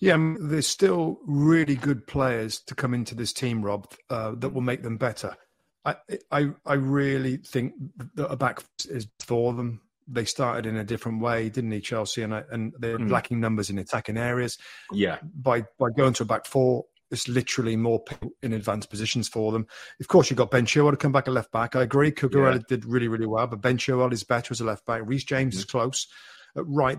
[0.00, 4.50] Yeah, um, there's still really good players to come into this team, Rob, uh, that
[4.50, 5.36] will make them better.
[5.84, 5.96] I,
[6.30, 7.74] I, I really think
[8.14, 9.80] that a back is for them.
[10.06, 12.22] They started in a different way, didn't he, Chelsea?
[12.22, 13.10] And I, and they're Mm.
[13.10, 14.58] lacking numbers in attacking areas.
[14.92, 19.28] Yeah, By by going to a back four, it's literally more people in advanced positions
[19.28, 19.66] for them.
[20.00, 21.74] Of course, you've got Ben Chilwell to come back at left back.
[21.76, 22.62] I agree, Cucurella Yeah.
[22.68, 25.02] did really, really well, but Ben Chilwell is better as a left back.
[25.04, 26.06] Reece James is close
[26.56, 26.98] at right.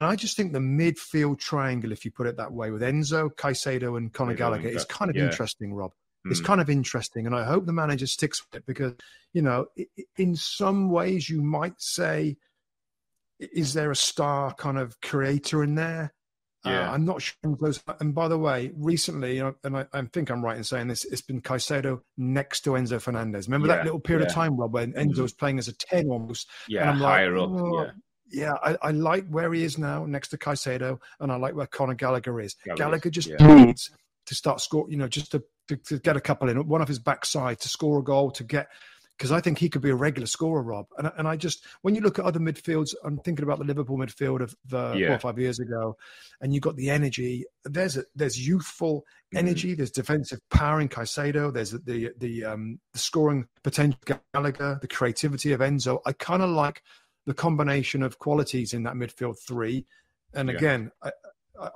[0.00, 3.30] And I just think the midfield triangle, if you put it that way, with Enzo,
[3.34, 5.24] Caicedo, and Conor Gallagher, is kind of Yeah.
[5.24, 5.92] interesting, Rob.
[6.30, 6.44] It's Mm.
[6.44, 8.94] kind of interesting, and I hope the manager sticks with it because,
[9.32, 9.66] you know,
[10.16, 12.36] in some ways you might say,
[13.40, 16.12] is there a star kind of creator in there?
[16.64, 16.88] Yeah.
[16.90, 17.36] Uh, I'm not sure.
[18.00, 20.88] And by the way, recently, you know, and I, I think I'm right in saying
[20.88, 23.46] this, it's been Caicedo next to Enzo Fernandez.
[23.46, 25.22] Remember Yeah, that little period of time, Rob, when Enzo Mhm.
[25.22, 26.50] was playing as a 10 almost?
[26.66, 27.50] yeah, And I'm like, higher up.
[27.50, 27.90] oh,
[28.30, 31.54] yeah, Yeah, I, I like where he is now next to Caicedo, and I like
[31.54, 32.54] where Conor Gallagher is.
[32.64, 33.64] Gallagher, Gallagher just yeah.
[33.64, 33.90] needs
[34.26, 36.88] to start score, you know, just to, to, to get a couple in, one off
[36.88, 38.68] his backside to score a goal, to get,
[39.16, 40.86] because I think he could be a regular scorer, Rob.
[40.96, 43.96] And, and I just, when you look at other midfields, I'm thinking about the Liverpool
[43.98, 45.08] midfield of the Yeah.
[45.08, 45.96] four or five years ago,
[46.40, 47.44] and you got the energy.
[47.64, 49.46] There's a, there's youthful Mm-hmm.
[49.46, 54.00] energy, there's defensive power in Caicedo, there's the the um, the scoring potential
[54.32, 56.00] Gallagher, the creativity of Enzo.
[56.06, 56.82] I kind of like
[57.28, 59.84] the combination of qualities in that midfield three.
[60.32, 60.56] And Yeah.
[60.56, 61.12] again, I,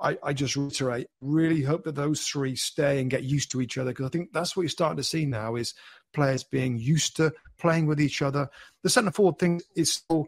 [0.01, 3.77] I, I just reiterate, really hope that those three stay and get used to each
[3.77, 5.75] other because I think that's what you're starting to see now is
[6.11, 8.49] players being used to playing with each other.
[8.81, 10.27] The centre forward thing is still,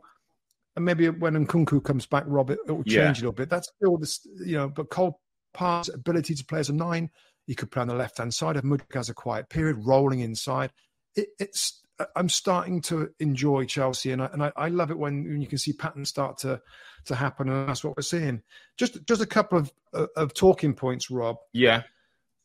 [0.75, 3.09] and maybe when Nkunku comes back, Rob, it will change yeah.
[3.09, 3.49] a little bit.
[3.49, 5.19] That's still this, you know, but Cole
[5.55, 7.09] Park's ability to play as a nine,
[7.47, 8.57] he could play on the left hand side.
[8.57, 10.71] If Mudryk has a quiet period, rolling inside,
[11.15, 11.81] it, it's
[12.15, 15.47] I'm starting to enjoy Chelsea, and I, and I, I, love it when, when you
[15.47, 16.61] can see patterns start to
[17.05, 18.41] to happen, and that's what we're seeing.
[18.77, 21.37] Just just a couple of of talking points, Rob.
[21.53, 21.83] Yeah.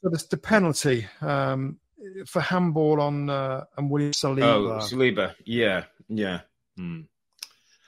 [0.03, 1.79] So there's the penalty um,
[2.27, 4.43] for handball on uh, and William Saliba.
[4.43, 5.35] Oh, Saliba.
[5.45, 6.41] Yeah, yeah.
[6.77, 7.03] Hmm.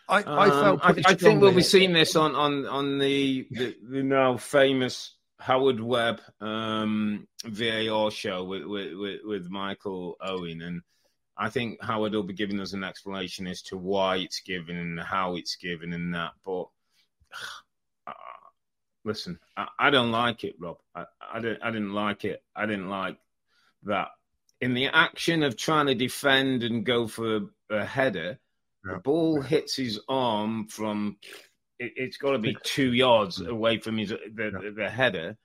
[0.09, 0.85] I, I felt.
[0.85, 4.37] Um, I, I, think we'll be seeing this on on on the the, the now
[4.37, 10.83] famous Howard Webb um, VAR show with, with with Michael Owen and
[11.43, 15.01] I think Howard will be giving us an explanation as to why it's given and
[15.01, 16.31] how it's given and that.
[16.45, 16.69] But
[18.07, 18.13] uh,
[19.05, 20.77] listen, I, I, don't like it, Rob.
[20.95, 21.61] I, I didn't.
[21.65, 22.45] I didn't like it.
[22.55, 23.19] I didn't like
[23.83, 24.11] that
[24.61, 28.39] in the action of trying to defend and go for a, a header.
[28.87, 28.93] Yeah.
[28.95, 31.17] The ball hits his arm from.
[31.81, 34.71] It, has got to be two yards away from his the, yeah.
[34.77, 35.37] the header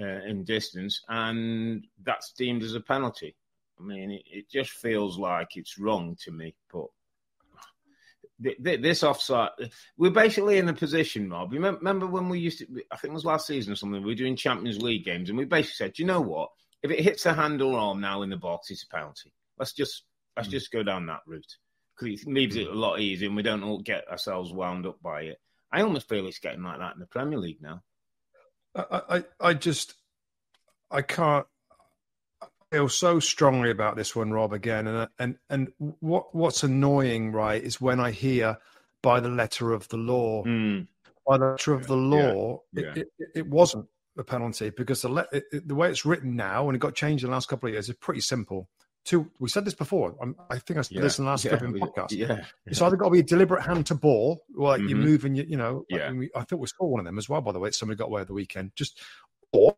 [0.00, 3.34] uh, in distance, and that's deemed as a penalty.
[3.80, 6.54] I mean, it, it just feels like it's wrong to me.
[6.72, 6.86] But
[8.38, 9.50] this offside,
[9.96, 11.52] we're basically in a position, Rob.
[11.52, 14.14] Remember when we used to, I think it was last season or something, we were
[14.14, 16.50] doing Champions League games, and we basically said, you know what?
[16.82, 19.32] If it hits the handle arm now in the box, it's a penalty.
[19.58, 20.04] Let's just
[20.36, 20.52] let's mm.
[20.52, 21.56] just go down that route
[21.98, 25.00] because it leaves it a lot easier, and we don't all get ourselves wound up
[25.02, 25.38] by it.
[25.70, 27.82] I almost feel it's getting like that in the Premier League now.
[28.74, 29.94] I, I, I just,
[30.90, 31.46] I can't
[32.70, 34.52] feel so strongly about this one, Rob.
[34.52, 38.58] Again, and and and what what's annoying, right, is when I hear
[39.02, 40.44] by the letter of the law.
[40.44, 40.86] Mm.
[41.26, 42.82] By the letter of the law, yeah.
[42.82, 42.90] Yeah.
[43.02, 43.86] It, it, it, wasn't
[44.18, 47.22] a penalty because the le- it, the way it's written now, and it got changed
[47.22, 48.68] in the last couple of years, is pretty simple.
[49.04, 50.14] Two, we said this before.
[50.20, 51.02] I'm, i think I said yeah.
[51.02, 52.12] this in the last couple of podcasts.
[52.12, 54.88] Yeah, it's either got to be a deliberate hand to ball, like mm-hmm.
[54.88, 55.84] you're moving, you, you know.
[55.88, 56.10] Yeah.
[56.12, 57.40] we, I thought we saw one of them as well.
[57.40, 58.72] By the way, somebody got away at the weekend.
[58.74, 59.00] Just
[59.52, 59.76] or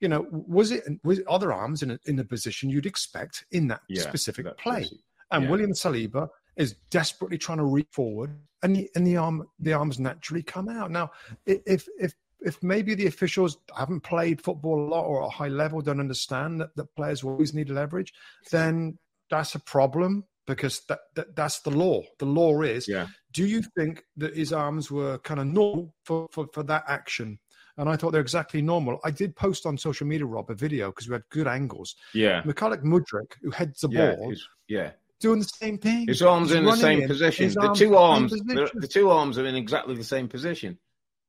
[0.00, 3.68] you know, was it was other arms in a, in the position you'd expect in
[3.68, 4.82] that yeah, specific that play?
[4.82, 4.98] Person.
[5.30, 5.50] And yeah.
[5.50, 9.98] William Saliba is desperately trying to reach forward, and the, and the arm the arms
[9.98, 10.90] naturally come out.
[10.90, 11.10] Now,
[11.46, 15.48] if if if maybe the officials haven't played football a lot or at a high
[15.48, 18.14] level, don't understand that, that players always need leverage,
[18.50, 22.02] then that's a problem because that, that that's the law.
[22.18, 22.88] The law is.
[22.88, 23.06] Yeah.
[23.32, 27.38] Do you think that his arms were kind of normal for, for, for that action?
[27.80, 29.00] And I thought they're exactly normal.
[29.04, 31.96] I did post on social media, Rob, a video because we had good angles.
[32.12, 32.42] Yeah.
[32.42, 34.34] Mykhailo Mudryk, who heads the yeah, ball,
[34.68, 36.06] yeah, doing the same thing.
[36.06, 37.48] His arms in the same in, position.
[37.48, 40.78] The two arms, the, the, two arms are in exactly the same position.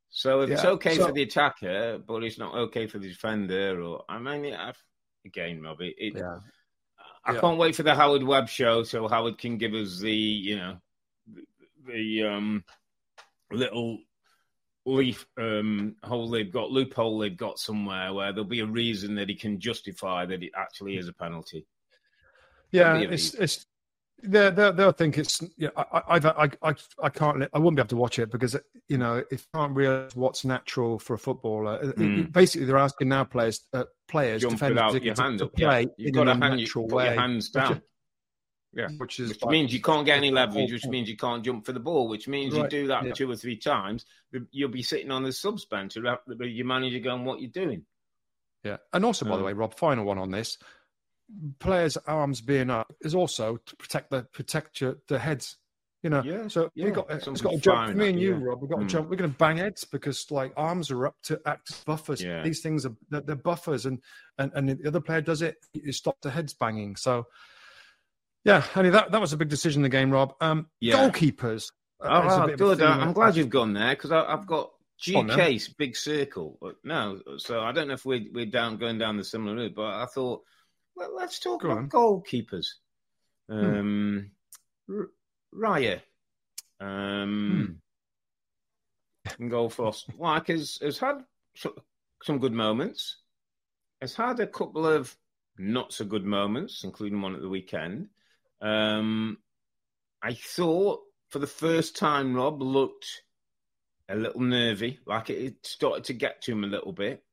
[0.09, 0.55] So if yeah.
[0.55, 4.19] it's okay so, for the attacker, but it's not okay for the defender, or I
[4.19, 4.83] mean, I've,
[5.25, 6.39] again, Robbie, it, yeah.
[7.23, 7.39] I yeah.
[7.39, 10.77] can't wait for the Howard Webb show so Howard can give us the, you know,
[11.33, 11.43] the,
[11.87, 12.65] the um,
[13.53, 13.99] little
[14.85, 19.29] leaf um, hole they've got, loophole they've got somewhere where there'll be a reason that
[19.29, 21.65] he can justify that it actually is a penalty.
[22.71, 23.65] Yeah, it's it's
[24.23, 25.69] they'll, they'll, they'll think it's yeah.
[25.75, 28.55] I, I I I I can't I wouldn't be able to watch it because
[28.87, 31.93] you know if you can't realize what's natural for a footballer.
[31.93, 32.31] Mm.
[32.31, 35.87] Basically, they're asking now players uh, players Jump defenders your hand to, up, play yeah.
[35.97, 37.05] You've got to hand, natural you, way.
[37.05, 37.81] your hands down.
[38.73, 41.43] Yeah, which is which like, means you can't get any leverage, which means you can't
[41.43, 42.63] jump for the ball, which means right.
[42.63, 43.11] you do that yeah.
[43.11, 44.05] two or three times,
[44.51, 45.97] you'll be sitting on the subs bench.
[45.97, 47.85] Your manager going, "What you're doing?"
[48.63, 50.57] Yeah, and also, by um, the way, Rob, final one on this:
[51.59, 55.57] players' arms being up is also to protect the protect your, the heads.
[56.03, 56.85] You know, yeah, so yeah.
[56.85, 57.91] we got it's got to jump.
[57.91, 58.39] For me and you, yeah.
[58.41, 58.83] Rob, we've got mm.
[58.83, 59.09] to jump.
[59.09, 62.23] We're going to bang heads because like arms are up to act as buffers.
[62.23, 62.41] Yeah.
[62.41, 63.99] These things are they're, they're buffers, and,
[64.39, 66.95] and and the other player does it, you stops the heads banging.
[66.95, 67.27] So
[68.43, 70.33] yeah, Andy, that, that was a big decision in the game, Rob.
[70.41, 70.95] Um, yeah.
[70.95, 71.71] Goalkeepers.
[72.03, 72.81] Uh, oh, good.
[72.81, 76.59] I'm glad you've gone there because I've got GK's big circle.
[76.83, 79.85] No, so I don't know if we're, we're down going down the similar route, but
[79.85, 80.41] I thought,
[80.95, 81.89] well, let's talk Go about on.
[81.89, 82.67] goalkeepers.
[83.49, 83.57] Hmm.
[83.57, 84.31] Um,
[84.87, 85.01] hmm.
[85.53, 86.01] Raya.
[86.79, 87.79] Um,
[89.27, 89.47] hmm.
[89.49, 90.07] Goal Frost.
[90.17, 91.23] Like has, has had
[92.23, 93.17] some good moments.
[94.01, 95.15] Has had a couple of
[95.57, 98.07] not so good moments, including one at the weekend.
[98.61, 99.37] Um,
[100.21, 103.23] I thought for the first time, Rob looked
[104.09, 107.23] a little nervy, like it started to get to him a little bit.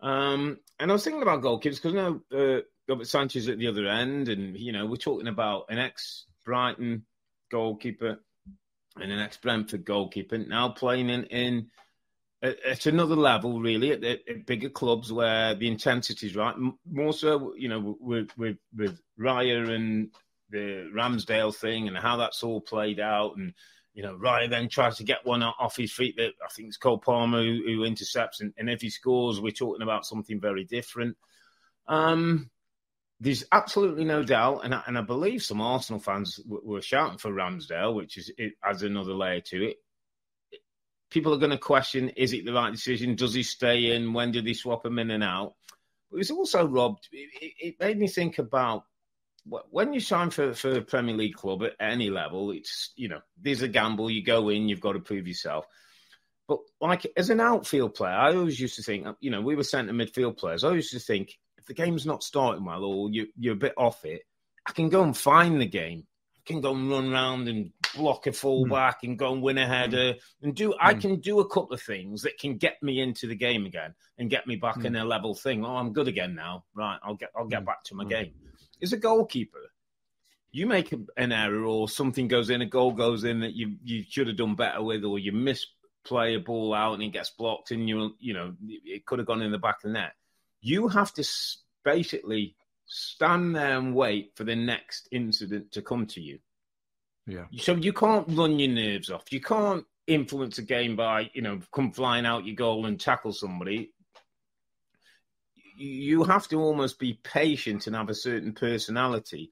[0.00, 3.86] Um, and I was thinking about goalkeepers because now uh, Robert Sanchez at the other
[3.86, 7.04] end, and you know we're talking about an ex Brighton
[7.50, 8.18] goalkeeper
[9.00, 11.70] and an ex Brentford goalkeeper now playing in, in
[12.42, 16.54] at, another level, really, at, at, bigger clubs where the intensity is right.
[16.90, 20.10] More so, you know, with with with Raya and
[20.50, 23.54] the Ramsdale thing and how that's all played out, and
[23.94, 26.76] you know, Raya then tries to get one off his feet that I think it's
[26.76, 30.64] Cole Palmer who, who intercepts, and, and, if he scores, we're talking about something very
[30.64, 31.16] different.
[31.88, 32.50] Um,
[33.18, 37.18] there's absolutely no doubt, and I, and I believe some Arsenal fans w- were shouting
[37.18, 39.76] for Ramsdale, which is it adds another layer to it
[41.10, 43.16] people are going to question is it the right decision?
[43.16, 44.12] Does he stay in?
[44.12, 45.54] When did they swap him in and out?
[46.10, 47.08] But it was also robbed.
[47.12, 48.84] It, it, made me think about
[49.44, 53.20] when you sign for, for a Premier League club at any level, it's, you know,
[53.40, 54.10] there's a gamble.
[54.10, 55.66] You go in, you've got to prove yourself.
[56.46, 59.62] But like as an outfield player, I always used to think, you know, we were
[59.62, 60.64] centre midfield players.
[60.64, 63.74] I used to think if the game's not starting well or you, you're a bit
[63.76, 64.22] off it,
[64.66, 66.06] I can go and find the game.
[66.36, 69.10] I can go and run around and block a fullback mm.
[69.10, 70.20] and go and win a header mm.
[70.42, 70.70] and do.
[70.70, 70.76] Mm.
[70.80, 71.00] I hmm.
[71.00, 74.30] can do a couple of things that can get me into the game again and
[74.30, 74.86] get me back mm.
[74.86, 75.64] in a level thing.
[75.64, 76.64] Oh, I'm good again now.
[76.74, 77.66] Right, I'll get I'll get hmm.
[77.66, 78.10] back to my hmm.
[78.10, 78.32] game.
[78.82, 79.70] As a goalkeeper,
[80.52, 84.04] you make an error or something goes in, a goal goes in that you you
[84.08, 87.70] should have done better with, or you misplay a ball out and it gets blocked,
[87.70, 90.12] and you you know it could have gone in the back of the net.
[90.60, 91.24] You have to
[91.84, 96.38] basically stand there and wait for the next incident to come to you.
[97.26, 97.44] Yeah.
[97.58, 99.32] So you can't run your nerves off.
[99.32, 103.32] You can't influence a game by, you know, come flying out your goal and tackle
[103.32, 103.92] somebody.
[105.82, 109.50] You have to almost be patient and have a certain personality.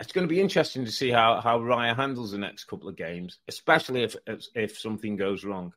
[0.00, 2.96] It's going to be interesting to see how, how Raya handles the next couple of
[2.96, 4.16] games, especially if
[4.54, 5.72] if something goes wrong.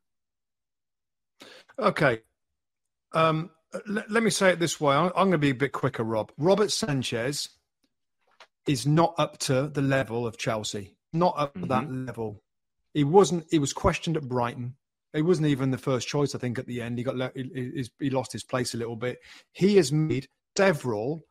[1.78, 2.22] Okay.
[3.14, 3.52] Um,
[3.86, 4.96] let, let me say it this way.
[4.96, 6.32] I'm, I'm going to be a bit quicker, Rob.
[6.38, 7.50] Robert Sanchez
[8.68, 10.96] is not up to the level of Chelsea.
[11.14, 11.62] Not up mm-hmm.
[11.62, 12.06] to that mm-hmm.
[12.08, 12.44] level.
[12.96, 13.46] He wasn't.
[13.52, 14.76] He was questioned at Brighton.
[15.14, 16.36] He wasn't even the first choice.
[16.36, 19.20] I think at the end he got he, he lost his place a little bit.
[19.52, 21.26] He has made several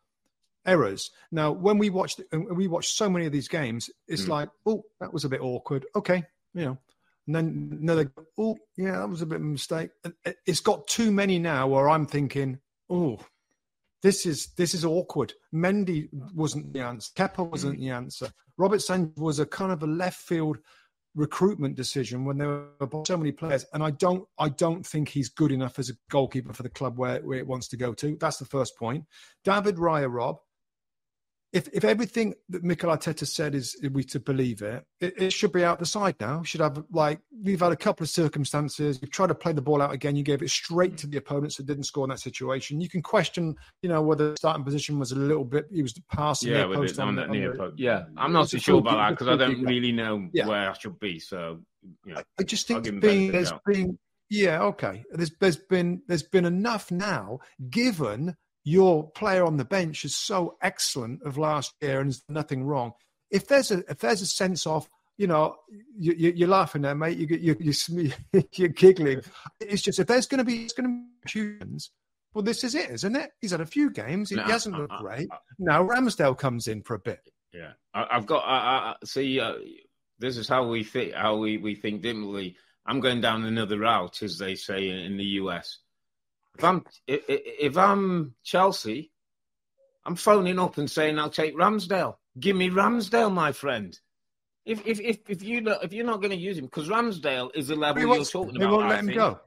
[0.66, 1.10] errors.
[1.30, 4.28] Now, when we watched we watched so many of these games, it's mm.
[4.28, 5.86] like, oh, that was a bit awkward.
[5.94, 6.78] Okay, you know.
[7.26, 9.90] And then another, oh, yeah, that was a bit of a mistake.
[10.46, 13.18] It's got too many now where I'm thinking, oh,
[14.02, 15.34] this is this is awkward.
[15.54, 17.12] Mendy wasn't the answer.
[17.14, 17.80] Kepa wasn't mm.
[17.80, 18.30] the answer.
[18.56, 20.58] Robert Sanchez was a kind of a left field
[21.14, 25.28] recruitment decision when there were so many players, and I don't I don't think he's
[25.28, 28.16] good enough as a goalkeeper for the club where, where it wants to go to.
[28.20, 29.04] That's the first point.
[29.44, 30.38] David Raya, Rob,
[31.52, 35.52] if if everything that Mikel Arteta said is we to believe it, it, it, should
[35.52, 36.42] be out the side now.
[36.42, 38.98] should have like we've had a couple of circumstances.
[39.00, 40.14] You've tried to play the ball out again.
[40.14, 42.80] You gave it straight to the opponents that didn't score in that situation.
[42.80, 45.66] You can question, you know, whether the starting position was a little bit.
[45.72, 47.78] He was passing yeah, with it, on, on, the, near post.
[47.78, 50.46] Yeah, I'm not so sure about that because I don't really know yeah.
[50.46, 51.18] where I should be.
[51.18, 51.60] So,
[52.04, 55.02] you know, I just think being, there's been yeah okay.
[55.10, 57.38] There's there's been there's been enough now
[57.70, 62.64] given your player on the bench is so excellent of last year and there's nothing
[62.64, 62.92] wrong.
[63.30, 65.56] If there's a if there's a sense of you know
[65.98, 67.18] you, you, are laughing there, mate.
[67.18, 68.12] You, you, you,
[68.52, 69.22] you're giggling.
[69.60, 71.78] It's just if there's going to be it's going to be.
[72.34, 73.32] Well, this is it, isn't it?
[73.40, 74.30] He's had a few games.
[74.30, 75.28] He, no, hasn't uh, looked I, great.
[75.30, 77.20] I, I, now Ramsdale comes in for a bit.
[77.52, 78.44] Yeah, I, have got.
[78.46, 79.40] I, see.
[79.40, 79.54] Uh,
[80.18, 81.14] this is how we think.
[81.14, 82.56] How we, we think differently.
[82.86, 85.78] I'm going down another route, as they say in the US.
[86.58, 89.12] If I'm if, if I'm Chelsea,
[90.04, 92.16] I'm phoning up and saying I'll take Ramsdale.
[92.38, 93.98] Give me Ramsdale, my friend.
[94.66, 97.68] If if if, if you if you're not going to use him because Ramsdale is
[97.68, 98.58] the level you're talking about.
[98.58, 99.40] They won't let him go.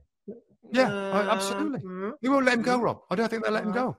[0.71, 1.79] Yeah, uh, absolutely.
[1.79, 2.09] Mm-hmm.
[2.21, 3.01] They won't let him go, Rob.
[3.09, 3.97] I don't think they'll let him go.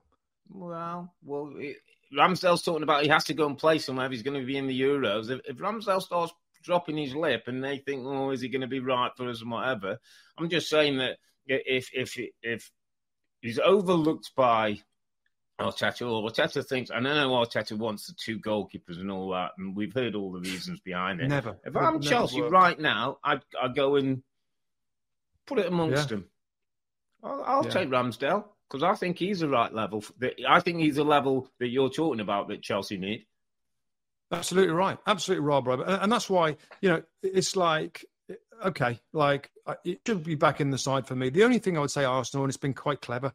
[0.48, 1.76] Well, well, it,
[2.16, 4.56] Ramsdale's talking about he has to go and play somewhere if he's going to be
[4.56, 5.30] in the Euros.
[5.30, 8.66] If, if Ramsdale starts dropping his lip and they think, oh, is he going to
[8.66, 9.98] be right for us and whatever?
[10.38, 12.70] I'm just saying that if if if
[13.42, 14.80] he's overlooked by
[15.60, 16.10] Arteta.
[16.10, 19.76] Or Arteta thinks, and I know Arteta wants the two goalkeepers and all that, and
[19.76, 21.28] we've heard all the reasons behind it.
[21.28, 21.58] Never.
[21.64, 22.52] If I'm never Chelsea worked.
[22.52, 24.22] right now, I'd, I'd go and
[25.46, 26.16] put it amongst yeah.
[26.16, 26.24] them.
[27.22, 27.70] I'll, I'll yeah.
[27.70, 30.02] take Ramsdale because I think he's the right level.
[30.48, 33.26] I think he's a level that you're talking about that Chelsea need.
[34.32, 34.96] Absolutely right.
[35.06, 35.84] Absolutely right, Robert.
[35.86, 38.06] And that's why, you know, it's like
[38.64, 39.50] okay, like
[39.84, 41.30] it should be back in the side for me.
[41.30, 43.32] The only thing I would say Arsenal, and it's been quite clever,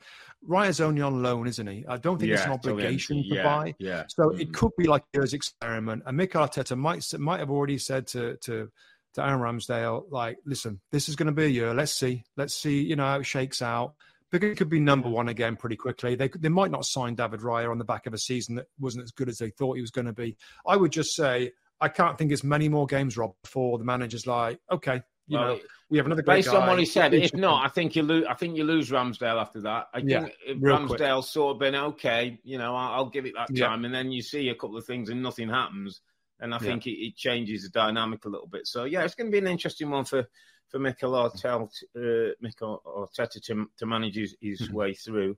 [0.48, 1.86] Raya's only on loan, isn't he?
[1.88, 3.76] I don't think yeah, it's an obligation to yeah, buy.
[3.80, 4.04] Yeah.
[4.10, 4.42] So mm-hmm.
[4.42, 6.04] it could be like a year's experiment.
[6.06, 8.70] And Mikel Arteta might might have already said to to
[9.14, 11.74] to Aaron Ramsdale, like, listen, this is going to be a year.
[11.74, 13.96] Let's see, let's see, you know, how it shakes out.
[14.30, 16.16] Because it could be number one again pretty quickly.
[16.16, 19.06] They they might not sign David Raya on the back of a season that wasn't
[19.06, 20.36] as good as they thought he was going to be.
[20.68, 24.26] I would just say I can't think as many more games, Rob, before the manager's
[24.26, 25.60] like, okay, you well, know,
[25.90, 26.60] we have another based guy.
[26.60, 27.14] on what he said.
[27.14, 28.26] If not, I think you lose.
[28.28, 29.88] I think you lose Ramsdale after that.
[29.94, 32.40] I think yeah, Ramsdale sort of been okay.
[32.44, 33.86] You know, I'll, I'll give it that time, yeah.
[33.86, 36.02] and then you see a couple of things and nothing happens,
[36.40, 36.94] and I think yeah.
[36.94, 38.68] it, it, changes the dynamic a little bit.
[38.68, 40.28] So yeah, it's going to be an interesting one for
[40.70, 44.76] for Mikel Arteta, uh, Mikel Arteta to, to manage his, his mm-hmm.
[44.76, 45.38] way through.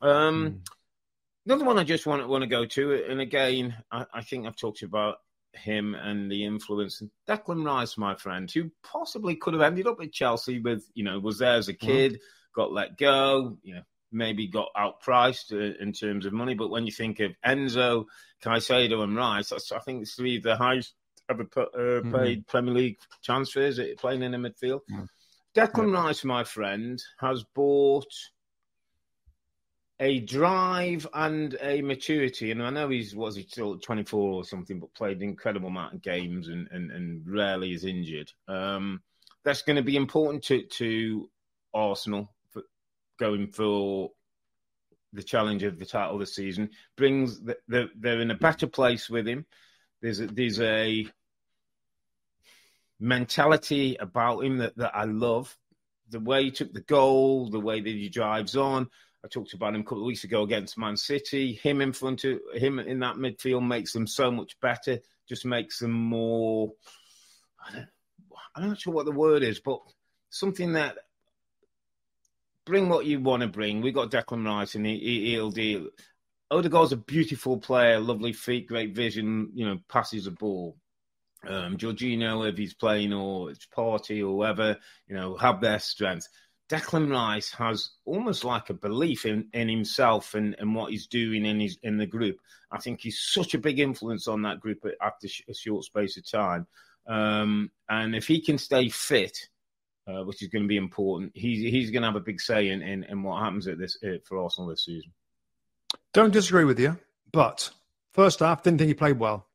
[0.00, 0.66] Um, mm.
[1.44, 4.56] Another one I just want, want to go to, and again, I, I think I've
[4.56, 5.16] talked about
[5.54, 7.00] him and the influence.
[7.00, 11.04] And Declan Rice, my friend, who possibly could have ended up at Chelsea with, you
[11.04, 11.86] know, was there as a mm-hmm.
[11.86, 12.18] kid, mm.
[12.54, 16.54] got let go, you know, maybe got outpriced uh, in terms of money.
[16.54, 18.06] But when you think of Enzo,
[18.42, 20.94] Caicedo, and Rice, I think it's three of the highest
[21.30, 22.10] ever put, uh, mm-hmm.
[22.10, 24.80] played Premier League transfers playing in the midfield.
[24.90, 25.08] Mm.
[25.54, 28.12] Declan Rice, my friend, has bought
[30.02, 32.50] a drive and a maturity.
[32.50, 35.94] And I know he's was he still 24 or something, but played an incredible amount
[35.94, 38.30] of games and and, and rarely is injured.
[38.48, 39.00] Um,
[39.44, 41.30] that's going to be important to to
[41.72, 42.62] Arsenal for
[43.18, 44.10] going for
[45.12, 46.70] the challenge of the title this season.
[46.96, 49.46] Brings the, they're, they're in a better place with him.
[50.00, 51.06] There's a, there's a
[52.98, 55.56] mentality about him that, that I love.
[56.08, 58.88] The way he took the goal, the way that he drives on,
[59.24, 61.54] I talked about him a couple of weeks ago against Man City.
[61.54, 64.98] Him in front of him in that midfield makes them so much better.
[65.28, 66.72] Just makes them more.
[67.64, 67.88] I don't,
[68.56, 69.80] I'm not sure what the word is, but
[70.30, 70.96] something that
[72.64, 73.80] bring what you want to bring.
[73.80, 75.88] We got Declan Rice, and he, will deal.
[76.50, 79.50] Odegaard's a beautiful player, lovely feet, great vision.
[79.54, 80.76] You know, passes the ball.
[81.46, 86.28] Um, Jorginho, if he's playing or it's Partey or whoever, you know, have their strengths.
[86.68, 91.44] Declan Rice has almost like a belief in, in himself and, and what he's doing
[91.44, 92.38] in his in the group.
[92.70, 96.30] I think he's such a big influence on that group after a short space of
[96.30, 96.66] time.
[97.06, 99.48] Um, and if he can stay fit,
[100.06, 102.68] uh, which is going to be important, he's he's going to have a big say
[102.68, 105.12] in, in, in what happens at this uh, for Arsenal this season.
[106.12, 106.98] Don't disagree with you,
[107.32, 107.70] but
[108.12, 109.46] first half didn't think he played well.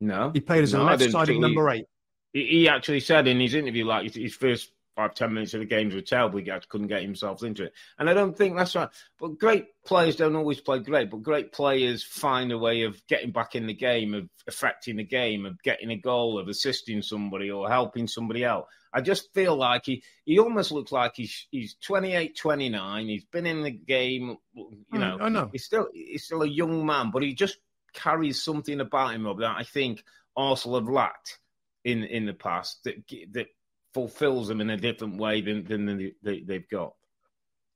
[0.00, 1.86] No, he played as a no, left-sided number eight.
[2.32, 5.66] He, he actually said in his interview, like his first five, ten minutes of the
[5.66, 6.38] games were terrible.
[6.38, 7.72] He couldn't get himself into it.
[7.98, 8.88] And I don't think that's right.
[9.18, 13.32] But great players don't always play great, but great players find a way of getting
[13.32, 17.50] back in the game, of affecting the game, of getting a goal, of assisting somebody
[17.50, 18.66] or helping somebody out.
[18.94, 23.08] I just feel like he, he almost looks like he's he's 28, 29.
[23.08, 25.16] He's been in the game, you know.
[25.20, 25.48] I know.
[25.50, 27.58] He's still he's still a young man, but he just
[27.94, 30.04] carries something about him that I think
[30.36, 31.38] Arsenal have lacked
[31.84, 32.96] in in the past that
[33.32, 33.46] that
[33.92, 36.94] fulfills them in a different way than than they, they've got.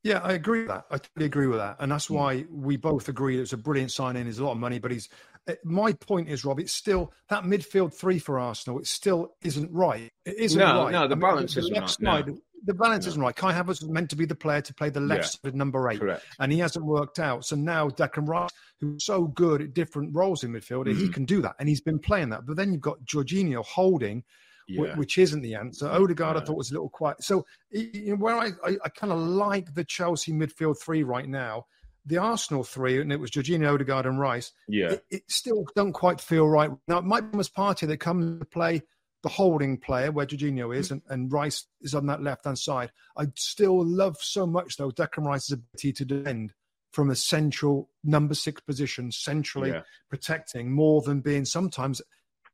[0.06, 0.84] Yeah, I agree with that.
[0.88, 4.28] I totally agree with that, and that's why we both agree it's a brilliant signing.
[4.28, 5.08] It's a lot of money, but he's.
[5.48, 8.78] Eh, my point is, Rob, it's still that midfield three for Arsenal.
[8.78, 10.12] It still isn't right.
[10.24, 10.92] It isn't no, right.
[10.92, 11.90] No, the balance isn't right.
[11.90, 12.38] Side, no.
[12.64, 13.10] The balance no.
[13.10, 13.34] isn't right.
[13.34, 15.50] Kai Havertz was meant to be the player to play the left yeah.
[15.50, 16.24] side number eight, Correct.
[16.38, 17.44] and he hasn't worked out.
[17.44, 18.50] So now Declan Rice,
[18.80, 21.00] who's so good at different roles in midfield, mm-hmm.
[21.00, 22.46] he can do that, and he's been playing that.
[22.46, 24.22] But then you've got Jorginho holding
[24.66, 24.96] yeah.
[24.96, 25.88] which isn't the answer.
[25.88, 26.42] Odegaard, yeah.
[26.42, 27.22] I thought was a little quiet.
[27.22, 31.28] So you know, where I, I, I kind of like the Chelsea midfield three right
[31.28, 31.66] now,
[32.04, 34.52] the Arsenal three, and it was Jorginho, Odegaard, and Rice.
[34.68, 36.70] Yeah, it, it still don't quite feel right.
[36.88, 38.82] Now it might be Partey that comes to play
[39.22, 42.92] the holding player where Jorginho is, and, and Rice is on that left hand side.
[43.16, 46.52] I still love so much though Declan Rice's ability to defend
[46.92, 49.82] from a central number six position, centrally yeah.
[50.08, 52.00] protecting more than being sometimes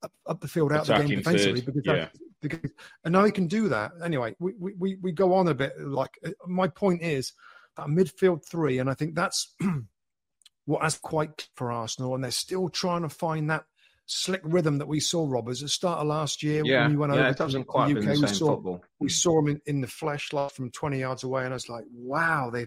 [0.03, 1.61] up, up the field, out Attacking the game defensively.
[1.61, 2.09] Because, yeah.
[2.41, 2.71] because,
[3.05, 3.93] and now he can do that.
[4.03, 5.73] Anyway, we, we, we go on a bit.
[5.81, 7.33] Like uh, my point is
[7.77, 9.55] that midfield three, and I think that's
[10.65, 13.65] what has quite for Arsenal, and they're still trying to find that
[14.07, 16.97] slick rhythm that we saw Robbers at the start of last year yeah, when we
[16.97, 17.89] went yeah, over to the UK.
[17.89, 18.85] The we saw football.
[19.01, 21.69] we saw him in, in the flesh like from 20 yards away, and I was
[21.69, 22.67] like, wow, they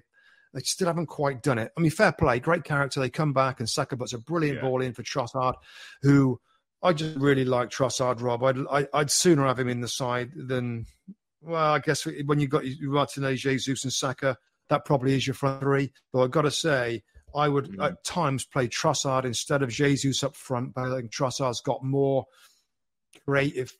[0.53, 1.71] they still haven't quite done it.
[1.77, 3.01] I mean, fair play, great character.
[3.01, 4.61] They come back and Saka puts a brilliant yeah.
[4.63, 5.55] ball in for Trossard,
[6.01, 6.39] who
[6.83, 8.43] I just really like Trossard, Rob.
[8.43, 10.85] I'd, I, would i would sooner have him in the side than,
[11.41, 14.37] well, I guess when you've got Martinez, Jesus, and Saka,
[14.69, 15.91] that probably is your front three.
[16.13, 17.03] But I've got to say,
[17.35, 17.83] I would mm.
[17.83, 22.25] at times play Trossard instead of Jesus up front, but I think Trossard's got more
[23.25, 23.73] creative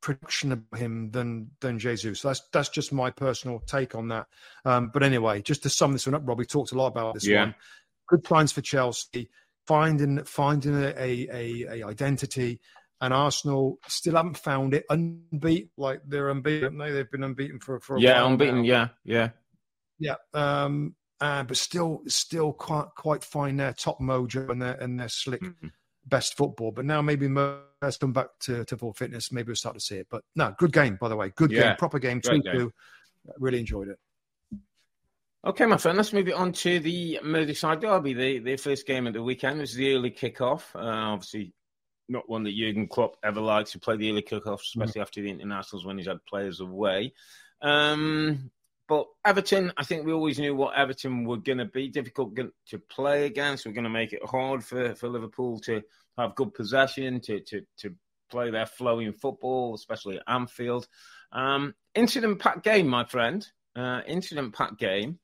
[0.00, 2.22] production of him than than Jesus.
[2.22, 4.26] That's that's just my personal take on that.
[4.64, 7.14] Um, but anyway, just to sum this one up, Rob, we talked a lot about
[7.14, 7.44] this yeah.
[7.44, 7.54] one.
[8.08, 9.30] Good signs for Chelsea
[9.70, 12.60] finding finding a, a, a identity.
[13.00, 14.84] And Arsenal still haven't found it.
[14.90, 16.76] Unbeaten, like they're unbeaten.
[16.76, 18.62] They they've been unbeaten for for a yeah, while unbeaten.
[18.62, 18.62] Now.
[18.62, 19.28] Yeah, yeah,
[19.98, 20.14] yeah.
[20.34, 25.08] Um, uh, but still, still quite quite fine their top mojo and their and their
[25.08, 25.68] slick mm-hmm.
[26.04, 26.72] best football.
[26.72, 27.26] But now maybe
[27.80, 29.32] has come back to, to full fitness.
[29.32, 30.08] Maybe we'll start to see it.
[30.10, 31.32] But no, good game, by the way.
[31.34, 31.68] Good yeah.
[31.68, 32.20] game, proper game.
[32.20, 32.72] 2 2.
[33.38, 33.98] Really enjoyed it.
[35.42, 39.06] Okay, my friend, let's move it on to the Merseyside Derby, the, the first game
[39.06, 39.56] of the weekend.
[39.56, 40.70] It was the early kick-off.
[40.76, 41.54] Uh, obviously,
[42.10, 45.00] not one that Jurgen Klopp ever likes to play the early kick-off, especially mm-hmm.
[45.00, 47.14] after the internationals when he's had players away.
[47.62, 48.50] Um,
[48.86, 52.78] but Everton, I think we always knew what Everton were going to be difficult to
[52.90, 53.64] play against.
[53.64, 55.80] We're going to make it hard for, for Liverpool to
[56.18, 57.94] have good possession, to, to, to
[58.30, 60.86] play their flowing football, especially at Anfield.
[61.32, 63.46] Um, incident packed game, my friend.
[63.76, 65.18] Uh, incident packed game.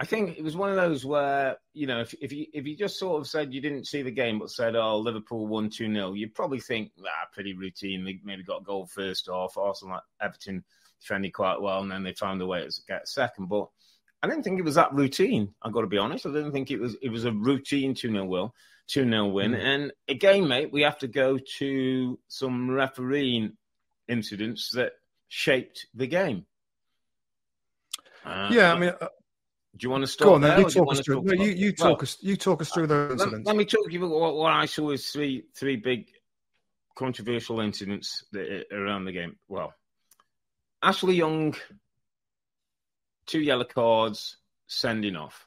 [0.00, 2.76] I think it was one of those where you know if if you if you
[2.76, 5.92] just sort of said you didn't see the game but said oh Liverpool won two
[5.92, 9.94] 0 you'd probably think ah pretty routine they maybe got a goal first off Arsenal
[9.94, 10.64] like Everton
[11.00, 13.68] defended quite well and then they found a way to get second but
[14.20, 16.72] I didn't think it was that routine I got to be honest I didn't think
[16.72, 18.52] it was it was a routine two 0 will
[18.88, 19.62] two 0 win mm.
[19.62, 23.52] and again mate we have to go to some refereeing
[24.08, 24.92] incidents that
[25.28, 26.46] shaped the game.
[28.24, 29.08] Uh, yeah, I mean, uh,
[29.76, 30.28] do you want to start?
[30.28, 30.60] Go on, then.
[30.60, 31.22] You talk us through.
[31.22, 32.16] No, you, you talk well, us.
[32.20, 33.46] You talk us through those incidents.
[33.46, 36.08] Let, let me talk you about what, what, I saw as three three big
[36.96, 39.36] controversial incidents that, around the game.
[39.48, 39.74] Well,
[40.82, 41.56] Ashley Young,
[43.26, 44.36] two yellow cards,
[44.68, 45.46] sending off.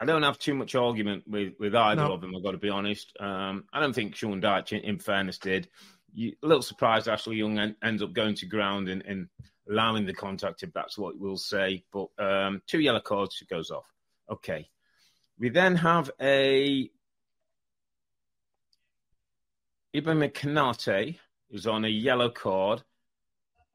[0.00, 2.12] I don't have too much argument with, with either no.
[2.12, 2.34] of them.
[2.36, 3.12] I've got to be honest.
[3.20, 5.68] Um, I don't think Sean Dyche, in, in fairness, did.
[6.12, 9.28] You, a little surprised Ashley Young en, ends up going to ground and, and
[9.68, 11.84] allowing the contact, if that's what we'll say.
[11.92, 13.86] But um, two yellow cards, it goes off.
[14.30, 14.68] Okay.
[15.38, 16.90] We then have a
[19.94, 21.18] Ibrahim Konate,
[21.50, 22.82] who's on a yellow card,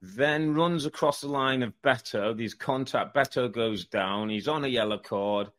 [0.01, 2.35] then runs across the line of Beto.
[2.35, 4.29] These contact, Beto goes down.
[4.29, 5.49] He's on a yellow card.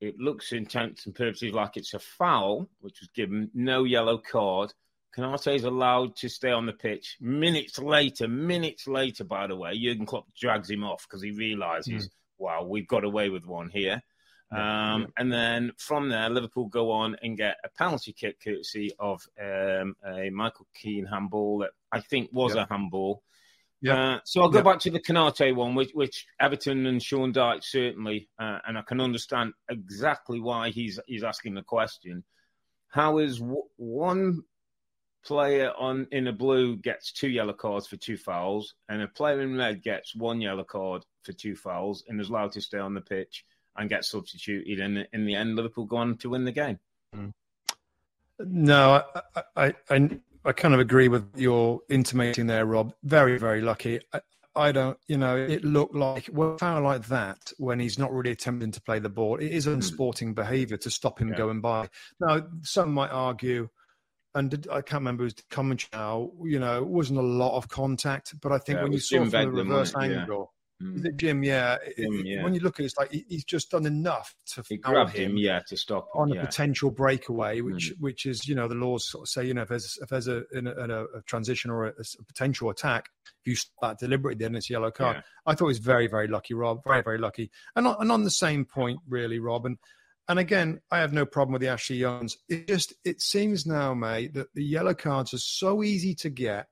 [0.00, 4.74] It looks intents and purposes like it's a foul, which was given no yellow card.
[5.16, 7.16] Konate is allowed to stay on the pitch.
[7.20, 12.08] Minutes later, minutes later, by the way, Jurgen Klopp drags him off because he realizes,
[12.08, 12.10] mm.
[12.38, 14.02] wow, we've got away with one here.
[14.50, 15.06] Um, yeah.
[15.16, 19.96] And then from there, Liverpool go on and get a penalty kick courtesy of um,
[20.06, 22.64] a Michael Keane handball that I think was yeah.
[22.64, 23.22] a handball.
[23.80, 24.14] Yeah.
[24.14, 27.64] Uh, so I'll go back to the Konate one, which, which, Everton and Sean Dyche
[27.64, 32.24] certainly, uh, and I can understand exactly why he's he's asking the question.
[32.88, 34.42] How is w- one
[35.24, 39.40] player on in a blue gets two yellow cards for two fouls, and a player
[39.40, 42.94] in red gets one yellow card for two fouls, and is allowed to stay on
[42.94, 43.44] the pitch
[43.76, 44.80] and get substituted.
[44.80, 46.78] And in the end, Liverpool go on to win the game.
[47.14, 47.32] Mm.
[48.38, 50.10] No, I, I, I,
[50.44, 52.92] I, kind of agree with your intimating there, Rob.
[53.04, 54.00] Very, very lucky.
[54.12, 54.20] I,
[54.56, 58.12] I don't, you know, it looked like well, a foul like that when he's not
[58.12, 59.36] really attempting to play the ball.
[59.36, 59.74] It is hmm.
[59.74, 61.36] unsporting behaviour to stop him yeah.
[61.36, 61.88] going by.
[62.20, 63.68] Now, some might argue
[64.34, 66.30] and did, I can't remember his commentary now.
[66.42, 69.24] You know, it wasn't a lot of contact, but I think yeah, when you saw
[69.24, 71.10] from the reverse angle, yeah.
[71.16, 73.70] Jim, yeah, Jim, it, yeah, when you look at it, it's like he, he's just
[73.70, 77.60] done enough to he grabbed him, him, yeah, to stop him, on a potential breakaway,
[77.60, 78.00] which mm.
[78.00, 80.26] which is you know the laws sort of say you know if there's if there's
[80.26, 84.68] a, a, a transition or a, a, potential attack, if you start deliberately, then it's
[84.68, 85.22] a yellow card.
[85.46, 88.24] I thought he was very very lucky, Rob, very very lucky, and on, and on
[88.24, 89.78] the same point, really, Rob, and
[90.28, 92.38] and again, I have no problem with the Ashley Youngs.
[92.48, 96.66] It just it seems now, mate, that the yellow cards are so easy to get.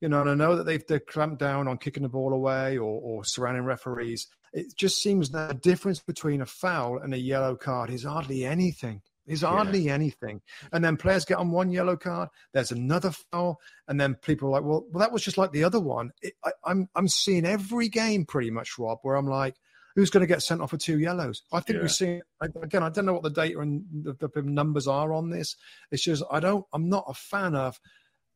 [0.00, 2.76] You know, and I know that they've they're clamped down on kicking the ball away
[2.76, 4.28] or, or surrounding referees.
[4.52, 8.44] It just seems that the difference between a foul and a yellow card is hardly
[8.44, 9.02] anything.
[9.26, 9.94] Is hardly yeah.
[9.94, 10.42] anything.
[10.72, 12.28] And then players get on one yellow card.
[12.52, 15.62] There's another foul, and then people are like, "Well, well, that was just like the
[15.62, 19.54] other one." It, I, I'm I'm seeing every game pretty much, Rob, where I'm like,
[19.94, 21.42] who's going to get sent off for two yellows?
[21.52, 21.82] I think yeah.
[21.82, 22.82] we've seen again.
[22.82, 25.56] I don't know what the data and the, the, numbers are on this.
[25.90, 26.64] It's just I don't.
[26.72, 27.80] I'm not a fan of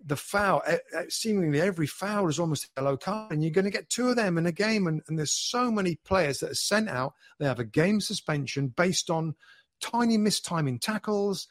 [0.05, 0.63] the foul.
[1.09, 4.17] Seemingly every foul is almost a yellow card, and you're going to get two of
[4.17, 4.87] them in a game.
[4.87, 7.15] And, and there's so many players that are sent out.
[7.39, 9.35] They have a game suspension based on
[9.81, 11.49] tiny mistiming tackles.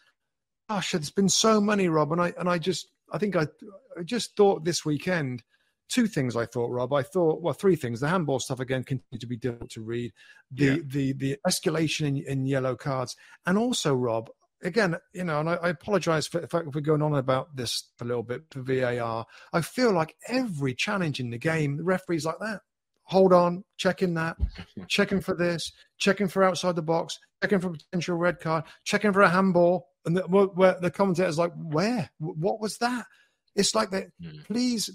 [0.70, 3.48] Gosh, there's been so many, Rob, and I and I just I think I
[3.98, 5.44] I just thought this weekend
[5.90, 6.94] two things I thought, Rob.
[6.94, 8.00] I thought, well, three things.
[8.00, 10.14] The handball stuff again continued to be difficult to read.
[10.52, 10.78] The yeah.
[10.86, 13.16] the the escalation in, in yellow cards,
[13.46, 14.30] and also, Rob,
[14.64, 18.06] again, you know, and I, I apologize for if, we're going on about this a
[18.06, 19.26] little bit for VAR.
[19.54, 22.62] I feel like every challenge in the game, the referees like that.
[23.04, 24.36] Hold on, checking that,
[24.88, 29.22] checking for this, checking for outside the box, checking for potential red card, checking for
[29.22, 32.10] a handball, and the, where the commentator's like, "Where?
[32.18, 33.06] What was that?"
[33.56, 34.08] It's like that.
[34.22, 34.46] Mm.
[34.46, 34.90] Please,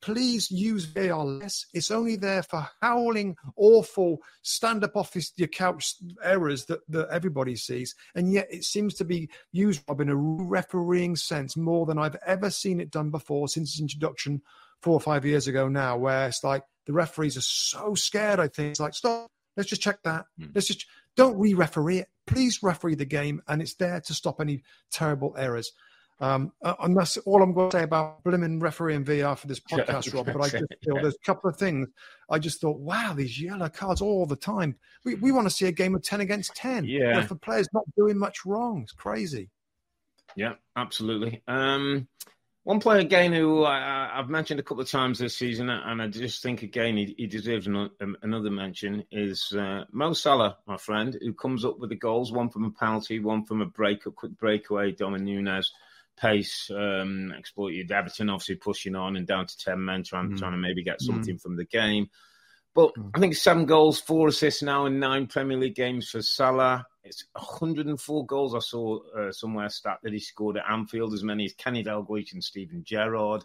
[0.00, 1.66] please use VAR less.
[1.74, 7.56] It's only there for howling, awful, stand up off your couch errors that, that everybody
[7.56, 7.94] sees.
[8.14, 12.16] And yet it seems to be used, Rob, in a refereeing sense more than I've
[12.24, 14.42] ever seen it done before since its introduction
[14.80, 18.38] four or five years ago now, where it's like the referees are so scared.
[18.38, 20.26] I think it's like, stop, let's just check that.
[20.40, 20.52] Mm.
[20.54, 20.86] Let's just
[21.16, 22.08] don't re referee it.
[22.26, 25.72] Please referee the game, and it's there to stop any terrible errors.
[26.20, 29.46] Um, uh, and that's all I'm going to say about blimmin' referee and VAR for
[29.46, 30.26] this podcast, Rob.
[30.26, 31.88] But I just feel there's a couple of things.
[32.30, 34.76] I just thought, wow, these yellow cards all the time.
[35.04, 36.84] We, we want to see a game of 10 against 10.
[36.84, 37.20] Yeah.
[37.20, 38.82] If the player's not doing much wrong.
[38.82, 39.50] It's crazy.
[40.36, 41.42] Yeah, absolutely.
[41.46, 42.08] Um,
[42.62, 46.06] one player again who I, have mentioned a couple of times this season, and I
[46.06, 50.78] just think again he, he deserves an, um, another mention, is uh, Mo Salah, my
[50.78, 54.06] friend, who comes up with the goals, one from a penalty, one from a break,
[54.06, 55.70] a quick breakaway, Darwin Nunez
[56.16, 57.90] pace um, exploited.
[57.92, 60.38] Everton obviously pushing on and down to 10 men, trying, mm.
[60.38, 61.40] trying to maybe get something mm.
[61.40, 62.08] from the game.
[62.74, 63.10] But mm.
[63.14, 66.86] I think seven goals, four assists now in nine Premier League games for Salah.
[67.04, 71.44] It's 104 goals I saw uh, somewhere stat that he scored at Anfield, as many
[71.44, 73.44] as Kenny Dalglish and Steven Gerrard.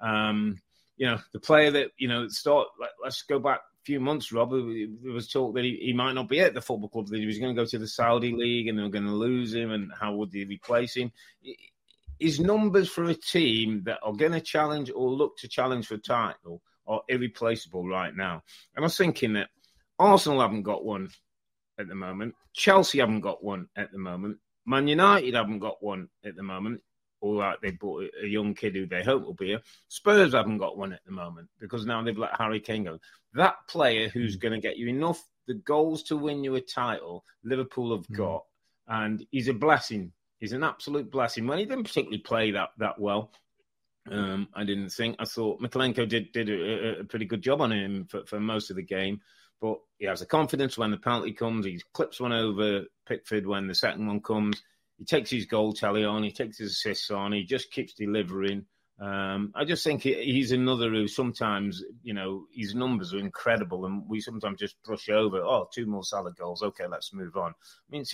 [0.00, 0.60] Um,
[0.96, 4.32] you know, the player that, you know, start, let, us go back a few months,
[4.32, 4.50] Rob.
[4.50, 7.26] There was talk that he, he might not be at the football club, that he
[7.26, 9.70] was going to go to the Saudi League and they were going to lose him,
[9.70, 11.10] and how would they replace him?
[12.18, 15.96] His numbers for a team that are going to challenge or look to challenge for
[15.98, 18.42] title are irreplaceable right now.
[18.74, 19.50] And I was thinking that
[19.98, 21.10] Arsenal haven't got one
[21.78, 22.34] at the moment.
[22.54, 24.38] Chelsea haven't got one at the moment.
[24.66, 26.80] Man United haven't got one at the moment.
[27.20, 29.60] All right, they bought a young kid who they hope will be here.
[29.88, 32.98] Spurs haven't got one at the moment because now they've let Harry Kane go.
[33.34, 34.40] That player who's mm.
[34.40, 38.16] going to get you enough the goals to win you a title, Liverpool have mm.
[38.16, 38.44] got,
[38.86, 41.46] and he's a blessing He's an absolute blessing.
[41.46, 43.32] When he didn't particularly play that that well,
[44.10, 45.16] um, I didn't think.
[45.18, 48.70] I thought Mykolenko did did a, a, pretty good job on him for, for most
[48.70, 49.20] of the game.
[49.60, 51.66] But he has the confidence when the penalty comes.
[51.66, 54.62] He clips one over Pickford when the second one comes.
[54.98, 56.22] He takes his goal tally on.
[56.22, 57.32] He takes his assists on.
[57.32, 58.66] He just keeps delivering.
[59.00, 64.02] Um, I just think he's another who sometimes, you know, his numbers are incredible, and
[64.08, 65.38] we sometimes just brush over.
[65.38, 66.62] Oh, two more Salah goals.
[66.62, 67.50] Okay, let's move on.
[67.50, 68.04] I mean,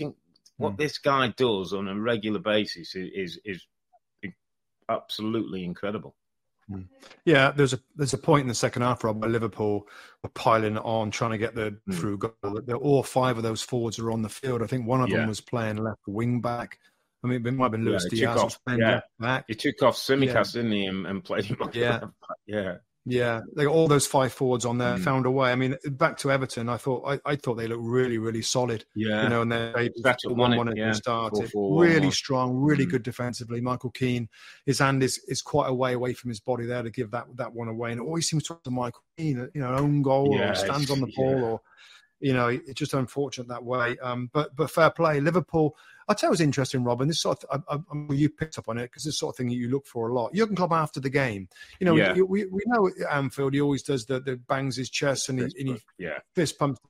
[0.57, 0.79] what mm.
[0.79, 3.67] this guy does on a regular basis is is, is
[4.89, 6.15] absolutely incredible.
[6.71, 6.87] Mm.
[7.25, 9.87] Yeah, there's a there's a point in the second half, Rob, where Liverpool
[10.23, 11.95] were piling on, trying to get the mm.
[11.95, 12.61] through goal.
[12.81, 14.63] All five of those forwards are on the field.
[14.63, 15.19] I think one of yeah.
[15.19, 16.79] them was playing left wing back.
[17.23, 18.91] I mean, it might have been Luis yeah, Diaz playing yeah.
[18.93, 19.45] left back.
[19.49, 20.63] He took off Tsimikas, yeah.
[20.63, 21.59] didn't he, and, and played him.
[21.73, 22.01] Yeah,
[22.47, 22.77] yeah.
[23.07, 25.01] Yeah, they got all those five forwards on there, mm.
[25.01, 25.53] found a way.
[25.53, 28.87] I mean, back to Everton, I thought I, I thought they looked really, really solid.
[28.95, 29.91] Yeah, you know, and they
[30.25, 32.91] one one at the start, really strong, really mm.
[32.91, 33.61] good defensively.
[33.61, 34.29] Michael Keane,
[34.65, 37.27] his hand is is quite a way away from his body there to give that
[37.37, 40.53] that one away, and it always seems to Michael Keane, you know, own goal yeah,
[40.53, 41.43] or stands on the ball yeah.
[41.43, 41.61] or
[42.21, 43.99] you know, it's just unfortunate that way.
[43.99, 45.21] Um, but but fair play.
[45.21, 45.77] Liverpool,
[46.09, 47.09] I tell you, was interesting, Robin.
[47.09, 49.51] This sort of I, I, you picked up on it because this sort of thing
[49.51, 50.35] you look for a lot.
[50.35, 51.49] Jurgen Klopp after the game,
[51.81, 52.13] you know, yeah.
[52.15, 55.45] we, we, know at Anfield he always does the, the bangs his chest and he,
[55.45, 56.19] and he yeah.
[56.35, 56.81] fist pumps.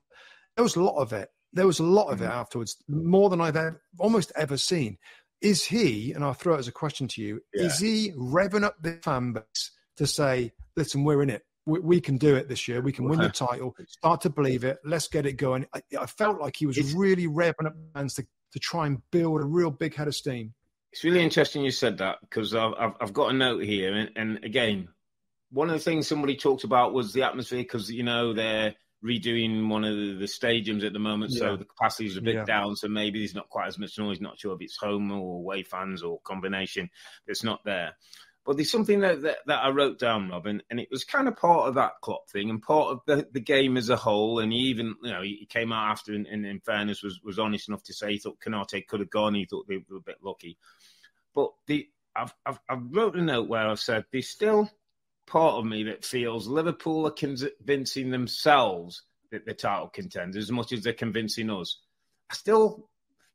[0.55, 1.29] There was a lot of it.
[1.53, 2.25] There was a lot of mm-hmm.
[2.25, 4.97] it afterwards, more than I've ever, almost ever seen.
[5.41, 6.11] Is he?
[6.11, 7.63] And I'll throw it as a question to you: yeah.
[7.63, 12.01] Is he revving up the fan base to say, "Listen, we're in it we, we,
[12.01, 12.81] can do it this year.
[12.81, 13.75] We can win the title.
[13.87, 14.77] Start to believe it.
[14.83, 15.65] Let's get it going.
[15.73, 18.25] I, I felt like he was it's, really revving up plans to,
[18.55, 20.53] to try and build a real big head of steam.
[20.93, 23.93] It's really interesting you said that because I've, I've, I've, got a note here.
[23.93, 24.87] And, and, again,
[25.51, 29.67] one of the things somebody talked about was the atmosphere because, you know, they're redoing
[29.67, 31.33] one of the, the stadiums at the moment.
[31.33, 31.39] Yeah.
[31.39, 32.45] So the capacity is a bit yeah.
[32.45, 32.77] down.
[32.77, 34.21] So maybe there's not quite as much noise.
[34.21, 36.89] Not sure if it's home or away fans or combination
[37.27, 37.97] that's not there.
[38.45, 41.35] But there's something that, that, that, I wrote down, Robin, and it was kind of
[41.35, 44.37] part of that Klopp thing and part of the, the game as a whole.
[44.37, 47.39] And he even, you know, he came out after, and, and in fairness, was, was
[47.39, 49.33] honest enough to say he thought Konate could have gone.
[49.33, 50.59] He thought they were a bit lucky.
[51.33, 54.69] But the I've, I've, I've wrote a note where I've said there's still
[55.25, 60.71] part of me that feels Liverpool are convincing themselves that they're title contenders as much
[60.71, 61.79] as they're convincing us.
[62.29, 62.89] I still,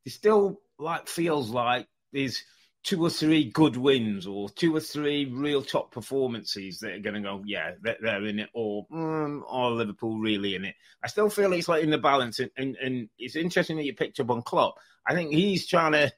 [0.05, 2.45] it still like feels like there's–
[2.83, 7.15] two or three good wins or two or three real top performances that are going
[7.15, 10.75] to go, yeah, they're, they're in it, or mm, are Liverpool really in it?
[11.03, 13.95] I still feel it's like in the balance, and, and, and it's interesting that you
[13.95, 14.77] picked up on Klopp.
[15.07, 16.13] I think he's trying to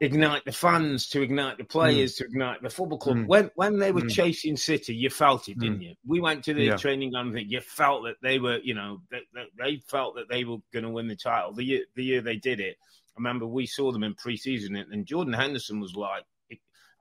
[0.00, 2.18] ignite the fans, to ignite the players, mm.
[2.18, 3.18] to ignite the football club.
[3.18, 3.26] Mm.
[3.26, 4.10] When when they were mm.
[4.10, 5.88] chasing City, you felt it, didn't mm.
[5.90, 5.94] you?
[6.06, 6.76] We went to the yeah.
[6.76, 9.20] training ground and you felt that they were, you know, they,
[9.58, 11.52] they felt that they were going to win the title.
[11.52, 12.76] The year, the year they did it,
[13.16, 16.24] remember we saw them in preseason, and Jordan Henderson was like,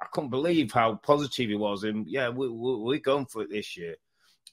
[0.01, 1.83] I couldn't believe how positive he was.
[1.83, 3.95] And yeah, we, we, we're going for it this year.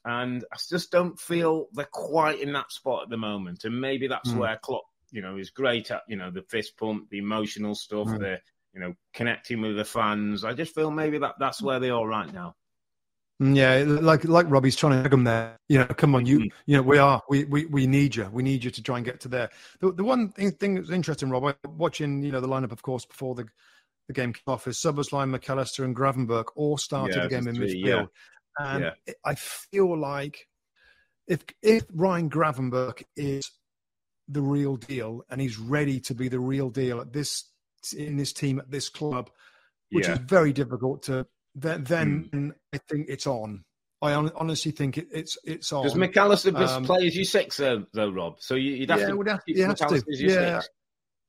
[0.04, 3.64] And I just don't feel they're quite in that spot at the moment.
[3.64, 4.38] And maybe that's mm.
[4.38, 8.08] where Klopp, you know, is great at, you know, the fist pump, the emotional stuff,
[8.08, 8.18] mm.
[8.18, 8.38] the,
[8.72, 10.44] you know, connecting with the fans.
[10.44, 12.54] I just feel maybe that that's where they are right now.
[13.38, 15.58] Yeah, like like Robbie's trying to hug them there.
[15.68, 16.58] You know, come on, you mm-hmm.
[16.66, 18.28] you know, we are we, we we need you.
[18.32, 19.50] We need you to try and get to there.
[19.80, 23.04] The, the one thing, thing that's interesting, Rob, watching you know the lineup, of course,
[23.04, 23.46] before the
[24.08, 27.48] the game kicked off is Szoboszlai, Mac Allister, and Gravenberch all started yeah, the game
[27.48, 28.08] in midfield,
[28.58, 28.74] yeah.
[28.74, 29.14] and yeah.
[29.24, 30.46] I feel like
[31.26, 33.50] if if Ryan Gravenberch is
[34.28, 37.44] the real deal and he's ready to be the real deal at this
[37.96, 39.30] in this team at this club,
[39.90, 41.26] which is very difficult to
[41.56, 42.52] then then mm.
[42.72, 43.64] I think it's on.
[44.02, 45.84] I honestly think it, it's it's on.
[45.84, 48.36] Does Mac Allister um, play as your six though, though, Rob?
[48.38, 49.16] So you, would have yeah, to.
[49.16, 50.02] Would have, he has to.
[50.08, 50.60] Yeah.
[50.60, 50.68] Six.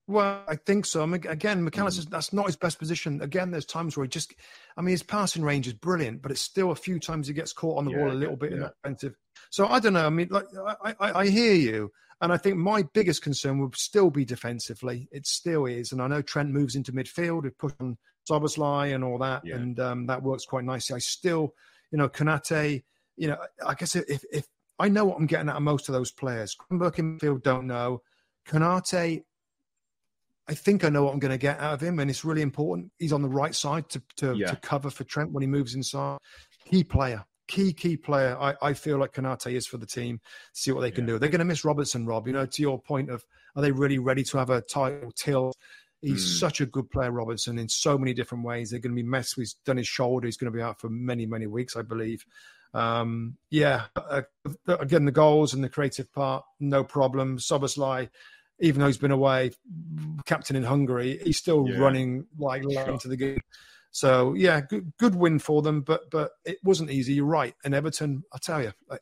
[0.09, 1.03] Well, I think so.
[1.03, 2.09] again, Mac Allister, mm.
[2.09, 3.21] that's not his best position.
[3.21, 4.34] Again, there's times where he just,
[4.78, 7.51] I mean, his passing range is brilliant, but it's still a few times he gets
[7.51, 8.69] caught on the yeah, ball a little bit yeah.
[8.84, 9.15] offensive.
[9.49, 10.05] So I don't know.
[10.05, 10.45] I mean, like,
[10.82, 11.91] I, I, I hear you.
[12.21, 15.07] And I think my biggest concern would still be defensively.
[15.11, 15.91] It still is.
[15.91, 17.97] And I know Trent moves into midfield, we push on
[18.30, 19.55] Szoboszlai and all that, yeah.
[19.55, 20.95] and um, that works quite nicely.
[20.95, 21.53] I still,
[21.91, 22.84] you know, Konate,
[23.15, 24.45] you know, I guess if, if
[24.80, 27.67] I know what I'm getting out of most of those players, Gravenberch in Field don't
[27.67, 28.01] know.
[28.47, 29.23] Konate,
[30.47, 32.41] I think I know what I'm going to get out of him, and it's really
[32.41, 32.91] important.
[32.99, 34.47] He's on the right side to to, yeah.
[34.47, 36.19] to cover for Trent when he moves inside.
[36.69, 38.38] Key player, key key player.
[38.39, 40.19] I, I feel like Konate is for the team.
[40.53, 41.13] See what they can yeah.
[41.13, 41.19] do.
[41.19, 42.28] They're going to miss Robertson, Rob.
[42.28, 43.23] You know, to your point of
[43.55, 45.53] are they really ready to have a title till
[46.01, 46.39] He's mm.
[46.39, 48.69] such a good player, Robertson, in so many different ways.
[48.69, 49.43] They're going to be messed with.
[49.43, 50.27] He's done his shoulder.
[50.27, 52.25] He's going to be out for many, many weeks, I believe.
[52.73, 54.21] Um, yeah, uh,
[54.67, 57.39] again, the goals and the creative part, no problem.
[57.39, 58.09] Szoboszlai,
[58.59, 59.51] even though he's been away,
[60.25, 61.77] captain in Hungary, he's still yeah.
[61.77, 62.89] running like sure.
[62.89, 63.39] into the game.
[63.91, 67.13] So yeah, good, good win for them, but but it wasn't easy.
[67.13, 67.55] You're right.
[67.63, 69.01] And Everton, I tell you, like,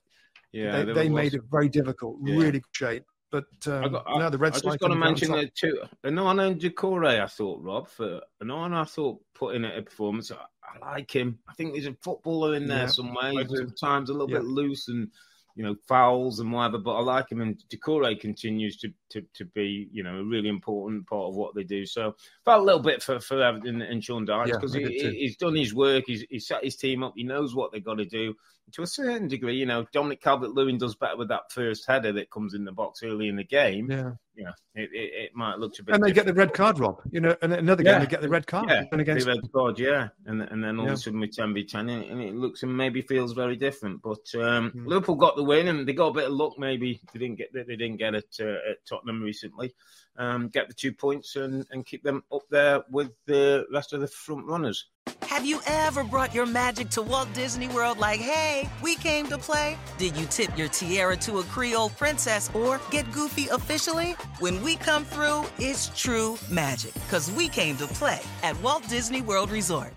[0.53, 2.17] yeah, they, they made it very difficult.
[2.23, 2.35] Yeah.
[2.35, 3.05] Really good shape.
[3.31, 4.59] But um, got, no, the Reds.
[4.59, 7.21] I just got to mention the two, Onana and Doucouré.
[7.21, 8.81] I thought Rob for Onana.
[8.81, 10.31] I thought putting in a performance.
[10.31, 11.39] I, I, like him.
[11.47, 13.33] I think there's a footballer in there yeah, somewhere.
[13.47, 14.37] Sometimes a little yeah.
[14.37, 15.09] bit loose and
[15.55, 16.77] you know, fouls and whatever.
[16.77, 20.49] But I like him, and Doucouré continues to, to, to be, you know, a really
[20.49, 21.85] important part of what they do.
[21.85, 25.37] So felt a little bit for for Everton and Sean Dyche because yeah, he, he's
[25.37, 26.03] done his work.
[26.07, 27.13] He's, he's set his team up.
[27.15, 28.35] He knows what they've got to do
[28.73, 29.55] to a certain degree.
[29.55, 33.01] You know, Dominic Calvert-Lewin does better with that first header that comes in the box
[33.03, 33.89] early in the game.
[33.89, 35.95] Yeah yeah, it, it, it, might look a bit.
[35.95, 37.01] And they get the red card, Rob.
[37.11, 37.99] You know, and another game yeah.
[37.99, 38.69] they get the red card.
[38.69, 39.25] Yeah, and against...
[39.25, 40.91] the red card, yeah, and and then all yeah.
[40.91, 44.01] of a sudden we 10 v 10, and it looks and maybe feels very different.
[44.01, 44.85] But um, mm.
[44.85, 46.53] Liverpool got the win, and they got a bit of luck.
[46.57, 49.73] Maybe they didn't get they didn't get it uh, at Tottenham recently.
[50.17, 53.99] Um, get the two points and, and keep them up there with the rest of
[53.99, 54.87] the front runners.
[55.27, 59.39] Have you ever brought your magic to Walt Disney World like, hey, we came to
[59.39, 59.75] play?
[59.97, 64.11] Did you tip your tiara to a Creole princess or get goofy officially?
[64.39, 69.21] When we come through, it's true magic because we came to play at Walt Disney
[69.21, 69.93] World Resort.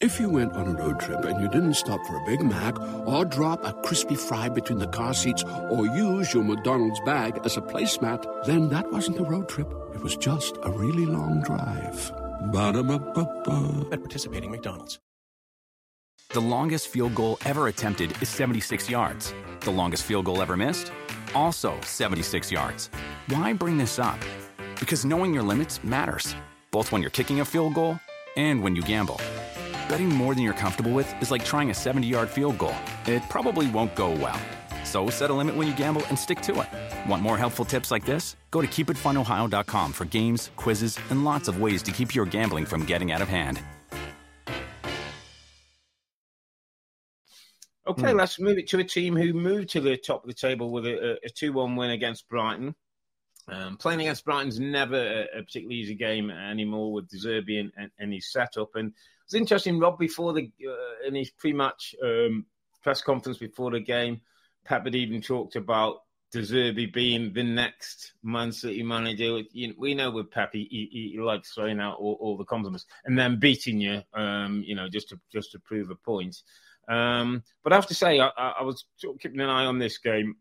[0.00, 2.80] If you went on a road trip and you didn't stop for a Big Mac
[3.06, 7.58] or drop a crispy fry between the car seats or use your McDonald's bag as
[7.58, 9.70] a placemat, then that wasn't a road trip.
[9.94, 12.10] It was just a really long drive.
[12.40, 13.86] Ba-da-ba-ba-ba.
[13.92, 14.98] At participating McDonald's.
[16.32, 19.34] The longest field goal ever attempted is 76 yards.
[19.60, 20.92] The longest field goal ever missed?
[21.34, 22.88] Also 76 yards.
[23.28, 24.18] Why bring this up?
[24.78, 26.34] Because knowing your limits matters,
[26.70, 27.98] both when you're kicking a field goal
[28.36, 29.20] and when you gamble.
[29.88, 32.76] Betting more than you're comfortable with is like trying a 70 yard field goal.
[33.06, 34.40] It probably won't go well.
[34.90, 37.08] So set a limit when you gamble and stick to it.
[37.08, 38.34] Want more helpful tips like this?
[38.50, 42.84] Go to keepitfunohio.com for games, quizzes, and lots of ways to keep your gambling from
[42.84, 43.62] getting out of hand.
[47.86, 48.18] Okay, hmm.
[48.18, 50.86] let's move it to a team who moved to the top of the table with
[50.86, 52.74] a, a 2 1 win against Brighton.
[53.46, 57.72] Um, playing against Brighton's never a, a, particularly easy game anymore with De Zerbi and,
[57.76, 58.74] and, and, his setup.
[58.74, 58.92] And
[59.24, 62.46] it's interesting, Rob, before the uh, in his pre-match um,
[62.82, 64.20] press conference before the game,
[64.70, 69.40] Pep had even talked about De Zerbi being the next Man City manager.
[69.76, 73.18] we know with Pep, he, he, he likes throwing out all, all, the compliments and
[73.18, 76.36] then beating you, um, you know, just to just to prove a point.
[76.88, 78.84] Um, but I have to say, I, I was
[79.20, 80.36] keeping an eye on this game,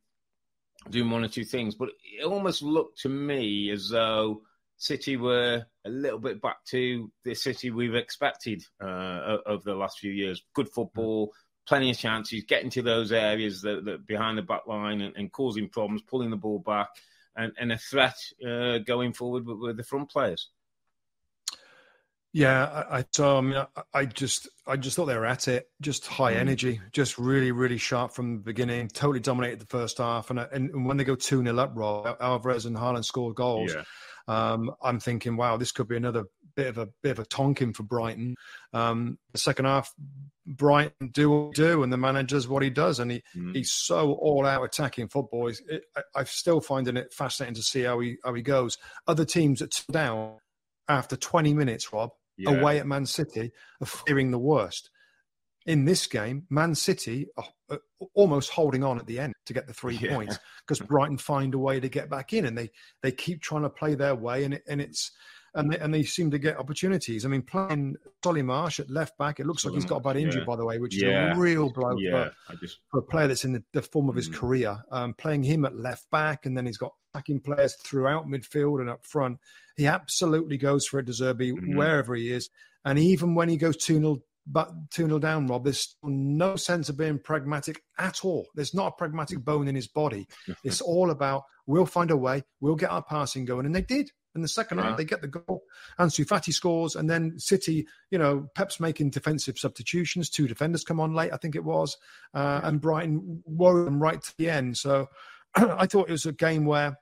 [0.92, 4.44] doing one or two things, but it almost looked to me as though
[4.78, 9.98] City were a little bit back to the City we've expected uh, over the last
[9.98, 10.44] few years.
[10.54, 11.34] Good football,
[11.70, 15.32] plenty of chances, getting to those areas that, that behind the back line and, and,
[15.32, 16.88] causing problems, pulling the ball back,
[17.36, 18.16] and, and a threat
[18.46, 20.50] uh, going forward with, with, the front players.
[22.34, 23.38] Yeah, I, I saw.
[23.38, 25.70] I mean, I, I, just, I just thought they were at it.
[25.80, 26.38] Just high mm.
[26.38, 28.88] energy, just really, really sharp from the beginning.
[28.88, 32.66] Totally dominated the first half, and and when they go two 0 up, Rob Alvarez
[32.66, 33.74] and Haaland scored goals.
[33.74, 33.84] Yeah.
[34.28, 36.26] Um, I'm thinking, wow, this could be another
[36.60, 38.36] bit of a bit of a tonking for Brighton.
[38.74, 39.94] Um, the second half,
[40.46, 43.56] Brighton do what do, and the manager does what he does, and he mm.
[43.56, 45.48] he's so all out attacking football.
[45.48, 48.78] It, I, I'm still finding it fascinating to see how he how he goes.
[49.08, 50.36] Other teams that down
[50.90, 52.50] after 20 minutes, Rob, yeah.
[52.50, 53.52] away at Man City,
[53.82, 54.90] are fearing the worst.
[55.66, 57.80] In this game, Man City are
[58.16, 60.16] almost holding on at the end to get the three yeah.
[60.16, 62.70] points because Brighton find a way to get back in, and they
[63.02, 65.12] they keep trying to play their way, and it, and it's
[65.56, 67.26] and they, and they seem to get opportunities.
[67.26, 70.18] I mean, playing Solly March at left back, it looks like he's got a bad
[70.18, 70.46] injury, yeah.
[70.46, 72.30] by the way, which is a real blow yeah.
[72.48, 72.80] for, just...
[72.92, 74.36] for, a player that's in the, the form of his mm.
[74.36, 74.78] career.
[74.92, 78.90] Um, playing him at left back, and then he's got attacking players throughout midfield and
[78.90, 79.40] up front.
[79.76, 81.78] He absolutely goes for it, De Zerbi, mm-hmm.
[81.78, 82.50] wherever he is.
[82.86, 86.90] And even when he goes 2 0 but 2 0 down, Rob, there's no sense
[86.90, 88.48] of being pragmatic at all.
[88.56, 90.28] There's not a pragmatic bone in his body.
[90.64, 93.66] it's all about we'll find a way, we'll get our passing going.
[93.66, 94.10] And they did.
[94.36, 94.86] In the second yeah.
[94.86, 95.64] half, they get the goal.
[96.00, 100.30] Ansu Fati scores, and then City, you know, Pep's making defensive substitutions.
[100.30, 101.98] Two defenders come on late, I think it was,
[102.34, 104.78] uh, and Brighton worried them right to the end.
[104.78, 105.08] So
[105.56, 106.98] I thought it was a game where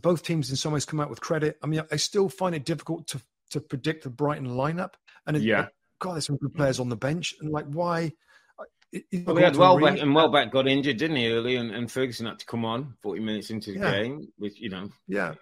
[0.00, 1.58] both teams, in some ways, come out with credit.
[1.62, 4.94] I mean, I still find it difficult to to predict the Brighton lineup,
[5.26, 8.12] and it, yeah, God, there's some good players on the bench, and like why.
[9.26, 12.38] Well, we had Welbeck, and Welbeck got injured, didn't he, early, and, and Ferguson had
[12.38, 13.90] to come on 40 minutes into the yeah.
[13.90, 15.34] game, which you know, yeah,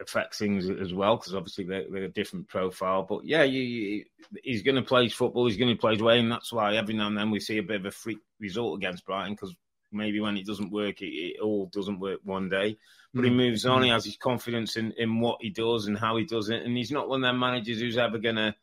[0.00, 3.02] affects things as well because obviously they're, they're, a different profile.
[3.02, 4.04] But yeah, you, you,
[4.42, 5.46] he's going to play his football.
[5.46, 7.58] He's going to play his way, and that's why every now and then we see
[7.58, 9.54] a bit of a freak result against Brighton because
[9.92, 12.76] maybe when it doesn't work, it, it, all doesn't work one day.
[13.12, 13.24] But mm.
[13.24, 13.82] he moves on.
[13.82, 13.84] Mm.
[13.84, 16.76] He has his confidence in, in what he does and how he does it, and
[16.76, 18.54] he's not one of them managers who's ever going to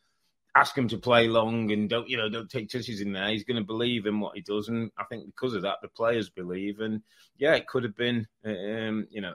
[0.55, 3.29] ask him to play long and don't you know don't take touches in there.
[3.29, 5.87] He's going to believe in what he does, and I think because of that, the
[5.87, 6.79] players believe.
[6.79, 7.03] And
[7.37, 9.33] yeah, it could have been, um, you know,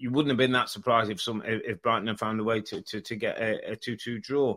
[0.00, 2.80] you wouldn't have been that surprised if some if Brighton had found a way to
[2.80, 4.56] to, to get a, a two two draw.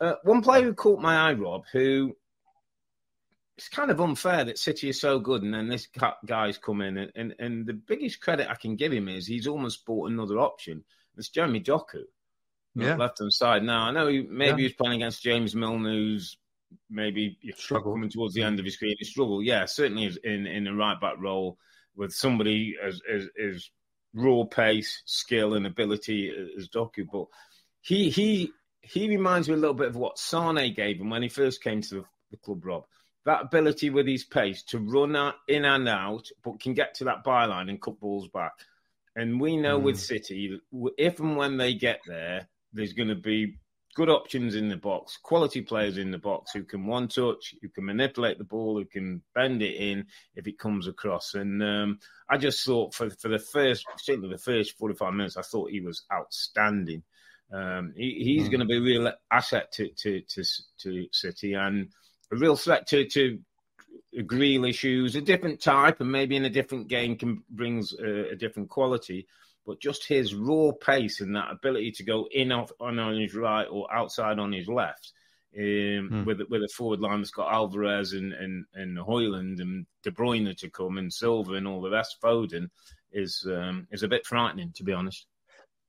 [0.00, 2.16] Uh, one player who caught my eye, Rob, who
[3.56, 5.86] it's kind of unfair that City is so good and then this
[6.26, 9.46] guy's come in and, and, and the biggest credit I can give him is he's
[9.46, 10.82] almost bought another option.
[11.18, 12.02] It's Jeremy Doku,
[12.74, 12.96] yeah.
[12.96, 13.62] left hand side.
[13.62, 14.68] Now I know he, maybe yeah.
[14.68, 16.38] he's playing against James Milner, who's
[16.88, 18.94] maybe struggle coming towards the end of his career.
[18.98, 21.58] He struggle, yeah, certainly in in a right back role
[21.94, 23.70] with somebody as as, as
[24.14, 27.06] raw pace, skill, and ability as Doku.
[27.10, 27.26] But
[27.80, 31.28] he he he reminds me a little bit of what Sane gave him when he
[31.28, 32.64] first came to the, the club.
[32.64, 32.84] Rob
[33.24, 37.04] that ability with his pace to run out, in and out, but can get to
[37.04, 38.52] that byline and cut balls back.
[39.14, 39.82] And we know mm.
[39.82, 40.60] with City,
[40.96, 43.58] if and when they get there, there's going to be
[43.94, 47.68] good options in the box, quality players in the box who can one touch, who
[47.68, 51.34] can manipulate the ball, who can bend it in if it comes across.
[51.34, 55.42] And um, I just thought for for the first, certainly the first 45 minutes, I
[55.42, 57.02] thought he was outstanding.
[57.52, 58.52] Um, he, he's mm.
[58.52, 60.44] going to be a real asset to, to, to,
[60.78, 61.88] to City and
[62.32, 63.38] a real threat to, to
[64.16, 68.36] Grealish, who's a different type and maybe in a different game can brings a, a
[68.36, 69.26] different quality
[69.66, 73.34] but just his raw pace and that ability to go in off on, on his
[73.34, 75.12] right or outside on his left.
[75.54, 76.24] Um, mm.
[76.24, 80.56] with with a forward line that's got Alvarez and and and Haaland and De Bruyne
[80.56, 82.70] to come and Silva and all the rest, Foden
[83.12, 85.26] is um, is a bit frightening to be honest.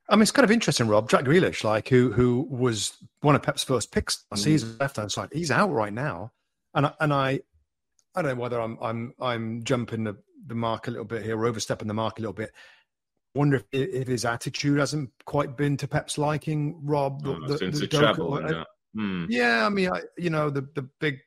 [0.10, 1.10] I mean, it's kind of interesting, Rob.
[1.10, 4.44] Jack Grealish, like who who was one of Pep's first picks last mm.
[4.44, 5.30] season, left hand side.
[5.32, 6.34] He's out right now,
[6.74, 7.40] and I, and I
[8.16, 11.38] I don't know whether I'm I'm I'm jumping the, the mark a little bit here,
[11.38, 12.52] or overstepping the mark a little bit
[13.36, 17.22] wonder if, if, his attitude hasn't quite been to Pep's liking, Rob.
[17.26, 18.64] Oh, the, since the, the trouble, uh,
[18.96, 19.28] mm.
[19.30, 21.20] yeah, I mean, I, you know, the the big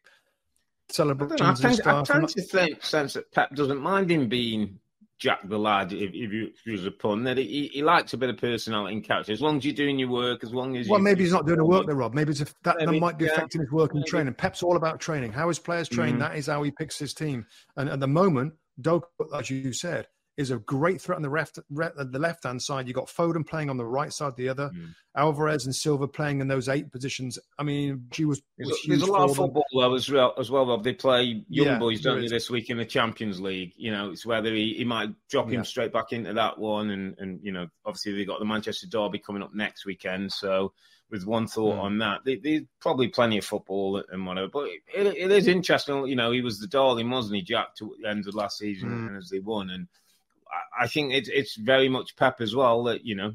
[0.88, 2.10] celebrations I, I tend, stuff.
[2.10, 4.78] I tend to think, sense that Pep doesn't mind him being
[5.18, 8.28] Jack the lad, if, if you use a pun, that he, he likes a bit
[8.28, 9.32] of personality and character.
[9.32, 11.58] As long as you're doing your work, as long as well, maybe he's not doing
[11.58, 12.12] the work there, Rob.
[12.12, 14.10] Maybe it's a, that, maybe, that might be yeah, affecting his work and maybe.
[14.10, 14.34] training.
[14.34, 15.32] Pep's all about training.
[15.32, 16.18] How his players train, mm.
[16.18, 17.46] that is how he picks his team.
[17.76, 19.04] And at the moment, Doku,
[19.34, 22.86] as you said, is a great threat on the left, the left hand side.
[22.86, 24.94] You got Foden playing on the right side, the other mm.
[25.16, 27.38] Alvarez and Silva playing in those eight positions.
[27.58, 28.42] I mean, she was.
[28.58, 30.34] was there's, a lot of football though as well.
[30.38, 30.84] As well, Rob.
[30.84, 33.72] They play young yeah, boys, don't they, this week in the Champions League?
[33.76, 37.18] You know, it's whether he, he might drop him straight back into that one, and
[37.18, 40.72] and you know, obviously they've got the Manchester Derby coming up next weekend, so
[41.10, 41.82] with one thought mm.
[41.82, 42.20] on that.
[42.24, 46.06] There's probably plenty of football and whatever, but it, it is interesting.
[46.06, 49.10] You know, he was the darling, wasn't he, Jack, to the end of last season
[49.10, 49.16] mm.
[49.16, 49.88] as they won, and
[50.78, 53.32] I think it's it's very much Pep as well that you know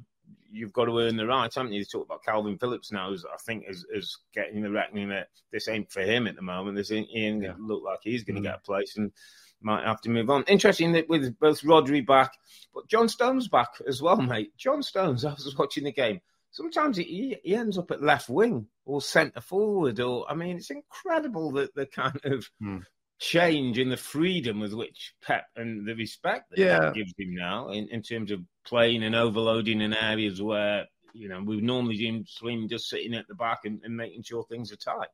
[0.51, 1.79] you've got to earn the right, haven't you?
[1.79, 5.29] You talk about Kalvin Phillips now, who's, I think is, is getting the reckoning that
[5.51, 6.75] this ain't for him at the moment.
[6.75, 7.53] This ain't, ain't yeah.
[7.57, 8.51] look like he's going to mm.
[8.51, 9.11] get a place and
[9.61, 10.43] might have to move on.
[10.43, 12.33] Interesting that with both Rodri back,
[12.73, 14.51] but John Stones back as well, mate.
[14.57, 16.19] John Stones, I was watching the game.
[16.51, 20.69] Sometimes he, he ends up at left wing or centre forward, or I mean, it's
[20.69, 22.83] incredible that the kind of mm
[23.21, 26.79] change in the freedom with which Pep and the respect that yeah.
[26.79, 31.29] Pep gives him now in, in terms of playing and overloading in areas where you
[31.29, 34.71] know we've normally seen Swin just sitting at the back and, and, making sure things
[34.71, 35.09] are tight.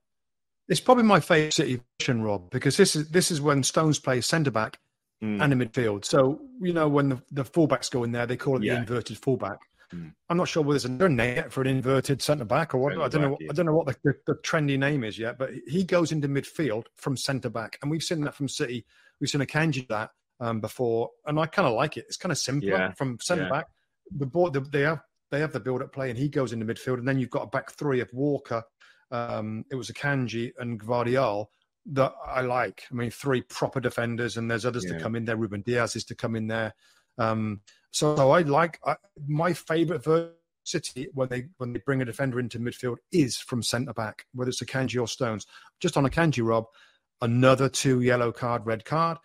[0.70, 4.26] It's probably my favourite City position, Rob, because this is this is when Stones plays
[4.26, 4.80] centre back
[5.22, 5.42] mm.
[5.42, 6.06] and in midfield.
[6.06, 8.76] So you know when the, the fullbacks go in there, they call it yeah.
[8.76, 9.60] the inverted fullback.
[9.94, 10.14] Mm.
[10.30, 12.92] I'm not sure whether there's a name for an inverted centre back or what.
[12.92, 13.38] Centre I don't back, know.
[13.40, 13.48] Yeah.
[13.50, 15.38] I don't know what the, the, the, trendy name is yet.
[15.38, 18.86] But he goes into midfield from centre back, and we've seen that from City.
[19.20, 22.06] We've seen Akanji that um, before, and I kind of like it.
[22.08, 22.92] It's kind of simpler yeah.
[22.94, 23.50] from centre yeah.
[23.50, 23.68] back.
[24.18, 26.66] The board the, they have they have the build up play, and he goes into
[26.66, 28.64] midfield, and then you've got a back three of Walker.
[29.12, 31.46] Um, it was Akanji and Gvardiol
[31.94, 32.84] that I like.
[32.92, 35.38] I mean, three proper defenders, and there's others to come in there.
[35.38, 36.74] Ruben Dias is to come in there.
[37.18, 37.62] Um,
[37.92, 38.96] so, I like I,
[39.28, 40.04] my favourite
[40.68, 44.50] City when they when they bring a defender into midfield is from centre back, whether
[44.50, 45.48] it's a Akanji or Stones.
[45.80, 46.66] Just on a Akanji, Rob,
[47.22, 49.18] another two yellow card, red card.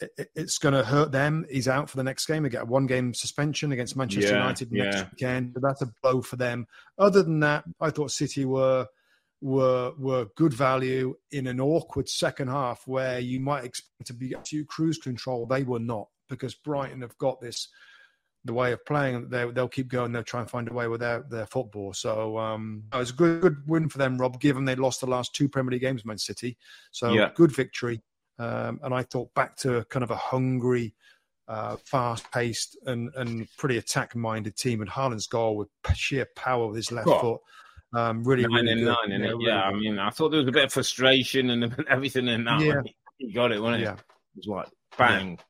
[0.00, 1.44] It, it's going to hurt them.
[1.50, 2.44] He's out for the next game.
[2.44, 5.08] They get a one game suspension against Manchester yeah, United next yeah.
[5.10, 5.52] weekend.
[5.54, 6.68] So that's a blow for them.
[6.96, 8.86] Other than that, I thought City were
[9.40, 14.34] were were good value in an awkward second half where you might expect to be
[14.44, 15.46] to cruise control.
[15.46, 17.68] They were not because Brighton have got this
[18.48, 19.28] the way of playing.
[19.28, 20.10] They they'll keep going.
[20.10, 21.92] They'll try and find a way with their their football.
[21.92, 24.40] So um, it was a good good win for them, Rob.
[24.40, 26.56] Given they lost the last two Premier League games, Man City.
[26.90, 27.30] So yeah.
[27.34, 28.02] good victory.
[28.38, 30.94] Um, and I thought back to kind of a hungry,
[31.48, 34.80] uh, fast-paced and and pretty attack-minded team.
[34.80, 37.40] And Haaland's goal with sheer power with his left foot.
[37.94, 38.86] Um, really, nine really and good.
[38.86, 39.62] nine, yeah, really yeah.
[39.62, 42.60] I mean, I thought there was a bit of frustration and everything in that.
[42.60, 42.80] Yeah.
[43.18, 43.84] He got it, wasn't it?
[43.84, 43.94] Yeah.
[43.94, 43.98] It
[44.36, 45.44] was like bang, yeah.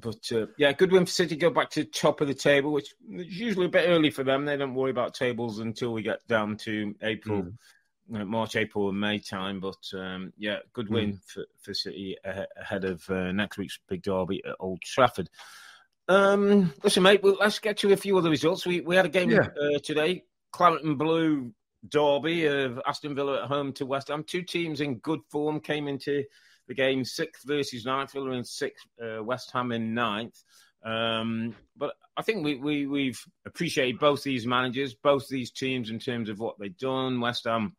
[0.00, 1.36] But uh, yeah, good win for City.
[1.36, 4.44] Go back to top of the table, which is usually a bit early for them.
[4.44, 8.20] They don't worry about tables until we get down to April, mm.
[8.20, 9.60] uh, March, April, and May time.
[9.60, 11.24] But um, yeah, good win mm.
[11.24, 15.30] for, for City ahead of uh, next week's big derby at Old Trafford.
[16.08, 18.66] Um, listen, mate, well, let's get to a few other results.
[18.66, 19.46] We we had a game yeah.
[19.60, 21.52] Uh, today, Claret and Blue
[21.88, 24.24] derby of Aston Villa at home to West Ham.
[24.24, 26.24] Two teams in good form came into
[26.70, 28.12] the game sixth versus ninth.
[28.12, 30.40] Villa in sixth, uh, West Ham in ninth.
[30.84, 35.98] Um, but I think we, we, we've appreciated both these managers, both these teams in
[35.98, 37.20] terms of what they've done.
[37.20, 37.74] West Ham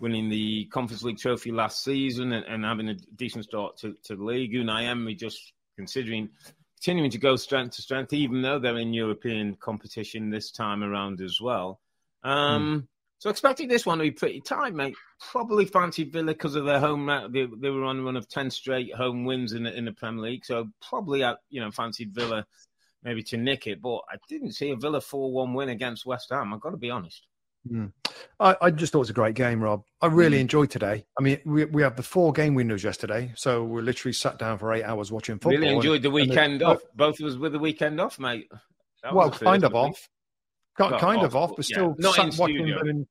[0.00, 4.16] winning the Conference League trophy last season and, and having a decent start to, to
[4.16, 4.54] the league.
[4.54, 6.30] Unai Emery just considering
[6.76, 11.20] continuing to go strength to strength, even though they're in European competition this time around
[11.20, 11.78] as well.
[12.24, 12.88] Um, mm.
[13.22, 14.96] So expecting this one to be pretty tight, mate.
[15.30, 17.06] Probably fancied Villa because of their home.
[17.30, 19.92] They, they were on a run of ten straight home wins in the, in the
[19.92, 22.44] Premier League, so probably uh, you know fancied Villa
[23.04, 23.80] maybe to nick it.
[23.80, 26.52] But I didn't see a Villa four-one win against West Ham.
[26.52, 27.24] I've got to be honest.
[27.70, 27.92] Mm.
[28.40, 29.84] I, I, just thought it was a great game, Rob.
[30.00, 30.40] I really mm.
[30.40, 31.06] enjoyed today.
[31.16, 34.58] I mean, we, we have the four game windows yesterday, so we literally sat down
[34.58, 35.60] for eight hours watching football.
[35.60, 36.82] Really enjoyed the weekend off.
[36.96, 38.50] Both of us with the weekend off, mate.
[39.12, 40.08] well, kind of off.
[40.76, 42.08] Kind, kind of off, but still yeah.
[42.08, 42.80] not in studio.
[42.80, 43.06] In,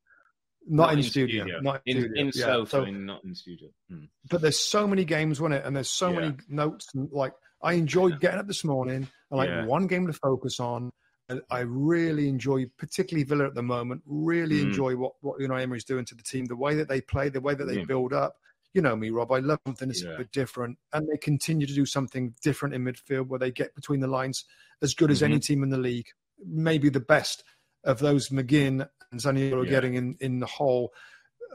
[0.67, 1.43] not, not, in, in studio.
[1.43, 1.59] studio.
[1.61, 2.21] Not in, studio.
[2.21, 2.65] in yeah.
[2.65, 3.69] So, not in studio.
[3.89, 4.05] Hmm.
[4.29, 5.65] But there's so many games, wasn't it?
[5.65, 6.19] And there's so yeah.
[6.19, 6.87] many notes.
[6.93, 9.65] And like I enjoyed getting up this morning and like yeah.
[9.65, 10.91] one game to focus on.
[11.29, 14.01] And I really enjoy, particularly Villa at the moment.
[14.05, 14.63] Really mm.
[14.63, 17.29] enjoy what what Unai Emery is doing to the team, the way that they play,
[17.29, 18.35] the way that they build up.
[18.73, 19.31] You know me, Rob.
[19.31, 22.83] I love something that's a bit different, and they continue to do something different in
[22.83, 24.45] midfield where they get between the lines
[24.81, 25.33] as good as mm-hmm.
[25.33, 26.07] any team in the league,
[26.45, 27.43] maybe the best
[27.83, 29.69] of those McGinn and Zaniolo yeah.
[29.69, 30.93] getting in, in the hole.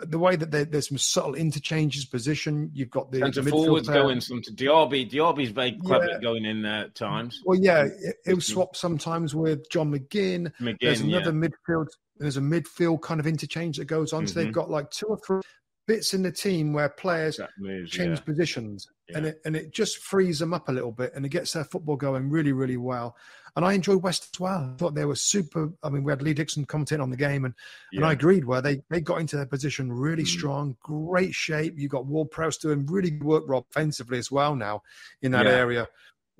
[0.02, 4.42] The way that there's some subtle interchanges position, you've got the centre forwards going some
[4.42, 5.10] to Diaby.
[5.10, 6.18] Diaby's very clever yeah.
[6.20, 7.40] going in there at times.
[7.46, 10.52] Well, yeah, it, will swap sometimes with John McGinn.
[10.60, 11.48] McGinn there's another yeah.
[11.48, 11.86] midfield.
[12.18, 14.24] There's a midfield kind of interchange that goes on.
[14.24, 14.26] Mm-hmm.
[14.26, 14.52] So they've mm-hmm.
[14.52, 15.40] got like two or three
[15.86, 18.24] bits in the team where players moves, change yeah.
[18.24, 19.18] positions yeah.
[19.18, 21.64] and it and it just frees them up a little bit and it gets their
[21.64, 23.16] football going really really well
[23.54, 26.22] and I enjoyed West as well I thought they were super I mean we had
[26.22, 27.54] Lee Dixon commenting on the game and
[27.92, 27.98] yeah.
[27.98, 30.28] and I agreed where they they got into their position really mm.
[30.28, 34.56] strong great shape you got Ward Prowse doing really good work Rob offensively as well
[34.56, 34.82] now
[35.22, 35.88] in that area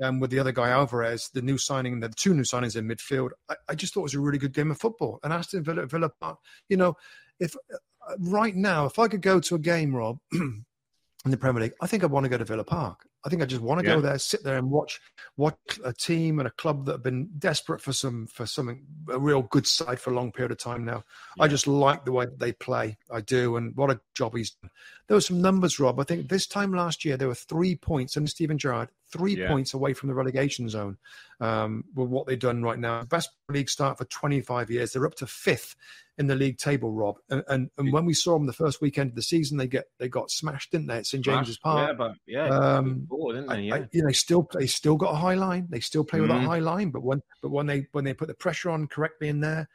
[0.02, 3.30] um, with the other guy Alvarez, the new signing, the two new signings in midfield.
[3.48, 5.18] I, I, just thought it was a really good game of football.
[5.22, 6.10] And Aston Villa, Villa
[6.68, 6.96] you know,
[7.40, 7.54] if
[8.18, 10.64] right now, if I could go to a game, Rob, in
[11.24, 13.08] the Premier League, I think I'd want to go to Villa Park.
[13.24, 13.96] I think I just want to Yeah.
[13.96, 15.00] go there, sit there, and watch
[15.36, 19.18] watch a team and a club that have been desperate for some for something a
[19.18, 21.02] real good side for a long period of time now.
[21.40, 22.96] I just like the way that they play.
[23.10, 24.70] I do, and what a job he's done.
[25.08, 25.98] There were some numbers, Rob.
[25.98, 29.48] I think this time last year there were three points under Steven Gerrard, three Yeah.
[29.48, 30.98] points away from the relegation zone.
[31.40, 34.92] Um, with what they've done right now, best league start for 25 years.
[34.92, 35.76] They're up to fifth
[36.18, 37.16] in the league table, Rob.
[37.28, 39.84] And and, and when we saw them the first weekend of the season, they get
[39.98, 41.88] they got smashed, didn't they, at St James's Park?
[41.90, 43.60] Yeah, but yeah, Um, before, didn't I, they?
[43.72, 43.86] I, Yeah.
[43.92, 45.66] you know, still they still got a high line.
[45.70, 46.46] They still play with that Mhm.
[46.46, 49.40] high line, but when but when they when they put the pressure on correctly in
[49.40, 49.68] there,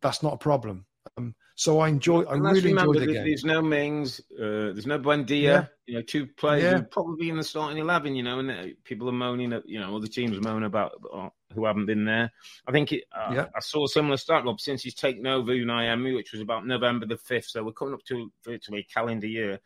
[0.00, 0.86] that's not a problem.
[1.16, 2.22] Um, so I enjoy.
[2.22, 3.24] I really remember enjoyed the that game.
[3.26, 5.42] There's no Mings, uh, there's no Buendia.
[5.42, 5.66] Yeah.
[5.86, 6.80] You know, two players Yeah.
[6.88, 8.14] probably in the starting eleven.
[8.14, 11.30] You know, and uh, people are moaning at you know other teams moan about uh,
[11.52, 12.30] who haven't been there.
[12.68, 13.46] I think it, uh, Yeah.
[13.56, 16.64] I saw a similar start, Rob, since he's taken over Unai Emery, which was about
[16.64, 17.46] November the fifth.
[17.46, 19.58] So we're coming up to virtually a calendar year.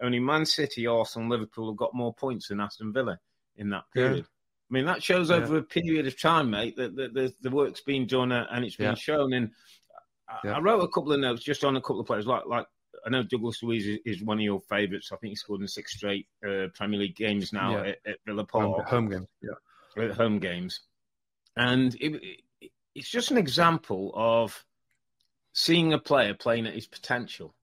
[0.00, 3.18] Only Man City, Arsenal, Liverpool have got more points than Aston Villa
[3.56, 4.24] in that period.
[4.70, 7.80] I mean, that shows over a period of time, mate, that, that the, the work's
[7.80, 9.32] been done uh, and it's been shown.
[9.32, 9.50] And
[10.44, 10.56] Yeah.
[10.56, 12.66] I wrote a couple of notes just on a couple of players, like like
[13.06, 15.10] I know Douglas Luiz is, is one of your favourites.
[15.12, 17.90] I think he scored in six straight uh, Premier League games now Yeah.
[17.90, 19.26] at, at Villa home, Park, home game.
[19.42, 20.04] Yeah.
[20.04, 20.80] at home games,
[21.56, 24.64] and it, it, it's just an example of
[25.52, 27.54] seeing a player playing at his potential.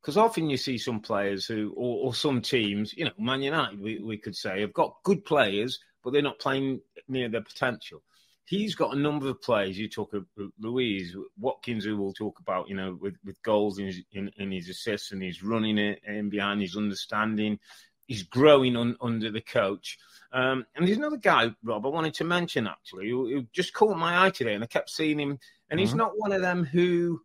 [0.00, 3.80] Because often you see some players who, or, or some teams, you know, Man United,
[3.80, 8.02] we, we could say, have got good players, but they're not playing near their potential.
[8.46, 9.76] He's got a number of players.
[9.76, 10.24] You talk of
[10.60, 14.52] Luiz Watkins, who we'll talk about, you know, with, with goals in his, in, in
[14.52, 17.58] his assists and he's running it in behind his understanding.
[18.06, 19.98] He's growing un, under the coach.
[20.32, 23.96] Um, and there's another guy, Rob, I wanted to mention actually, who, who just caught
[23.96, 25.40] my eye today, and I kept seeing him.
[25.68, 25.98] And he's Mhm.
[25.98, 27.22] not one of them who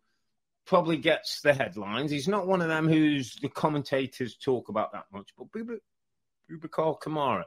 [0.64, 2.10] probably gets the headlines.
[2.10, 5.30] He's not one of them who's the commentators talk about that much.
[5.38, 7.44] But Boubacar Kamara,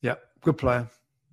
[0.00, 0.88] Yeah, good player.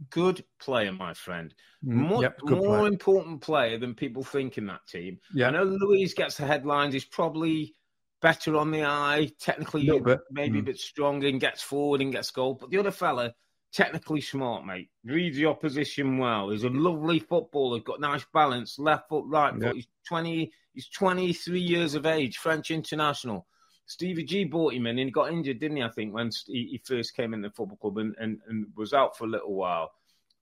[0.10, 1.54] Good player, my friend.
[1.86, 2.88] Mm, More, yep, more player.
[2.88, 5.20] important player than people think in that team.
[5.34, 5.48] Yeah.
[5.48, 6.94] I know Luiz gets the headlines.
[6.94, 7.76] He's probably
[8.22, 10.20] better on the eye, technically bit.
[10.32, 10.66] maybe a Mm.
[10.66, 12.54] bit stronger and gets forward and gets goal.
[12.54, 13.34] But the other fella,
[13.74, 14.90] technically smart, mate.
[15.04, 16.50] Reads the opposition well.
[16.50, 17.80] He's a lovely footballer.
[17.80, 19.76] Got nice balance, left foot, right foot.
[19.76, 20.52] He's twenty.
[20.74, 23.48] He's twenty three years of age, French international.
[23.90, 25.84] Stevie G bought him in and he got injured, didn't he?
[25.84, 28.94] I think when he, he first came in the football club and, and, and was
[28.94, 29.92] out for a little while.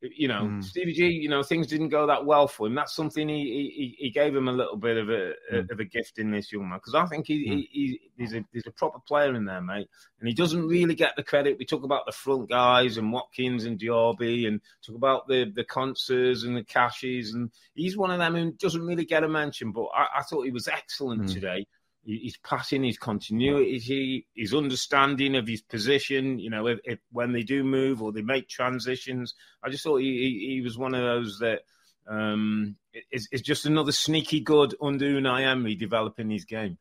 [0.02, 0.64] You know, Mm.
[0.64, 1.08] Stevie G.
[1.08, 2.76] You know, things didn't go that well for him.
[2.76, 5.72] That's something he he, he gave him a little bit of a, Mm.
[5.72, 7.54] of a gift in this young man because I think he, Mm.
[7.56, 9.90] he, he he's a he's a proper player in there, mate.
[10.20, 11.58] And he doesn't really get the credit.
[11.58, 15.64] We talk about the front guys and Watkins and Diaby and talk about the the
[15.66, 19.72] Konsas and the Cashes and he's one of them who doesn't really get a mention.
[19.72, 21.34] But I, I thought he was excellent Mm.
[21.34, 21.66] today.
[22.10, 26.40] His passing, his continuity, his understanding of his position.
[26.40, 29.98] You know, if, if when they do move or they make transitions, I just thought
[29.98, 31.64] he, he, he was one of those that
[32.10, 32.78] um,
[33.12, 36.78] is, is just another sneaky good under Unai Emery developing his game.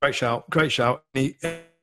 [0.00, 1.04] great shout, great shout.
[1.12, 1.36] He,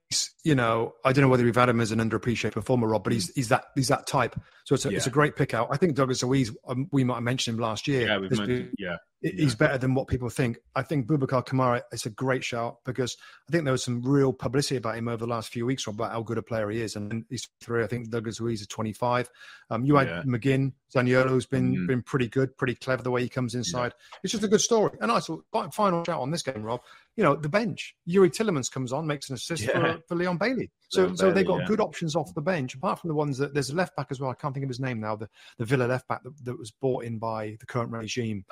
[0.09, 3.03] he's, you know, I don't know whether we've had him as an underappreciated performer, Rob,
[3.03, 4.35] but he's he's that he's that type.
[4.65, 5.67] So it's a, it's a great pick out.
[5.71, 8.07] I think Douglas Luiz, um, we might have mentioned him last year.
[8.07, 8.95] Yeah, we've mentioned, been- yeah.
[9.23, 10.57] He's better than what people think.
[10.75, 13.15] I think Boubacar Kamara is a great shout because
[13.47, 15.95] I think there was some real publicity about him over the last few weeks Rob,
[15.95, 16.97] about how good a player he is.
[16.97, 17.83] And he's three.
[17.83, 19.29] I think Douglas Luiz is 25.
[19.69, 20.23] Um, you had Yeah.
[20.23, 21.87] McGinn, Zaniolo's been Mhm.
[21.87, 23.93] been pretty good, pretty clever the way he comes inside.
[24.23, 24.97] It's just a good story.
[25.01, 26.81] And I thought, final shout on this game, Rob.
[27.15, 27.95] You know, the bench.
[28.09, 29.93] Youri Tielemans comes on, makes an assist Yeah.
[29.95, 30.69] for, for Leon Bailey.
[30.93, 31.65] So, Leon so they've got yeah.
[31.65, 34.19] good options off the bench, apart from the ones that there's a left back as
[34.19, 34.29] well.
[34.29, 35.15] I can't think of his name now.
[35.15, 38.45] The the Villa left back that, that was bought in by the current regime.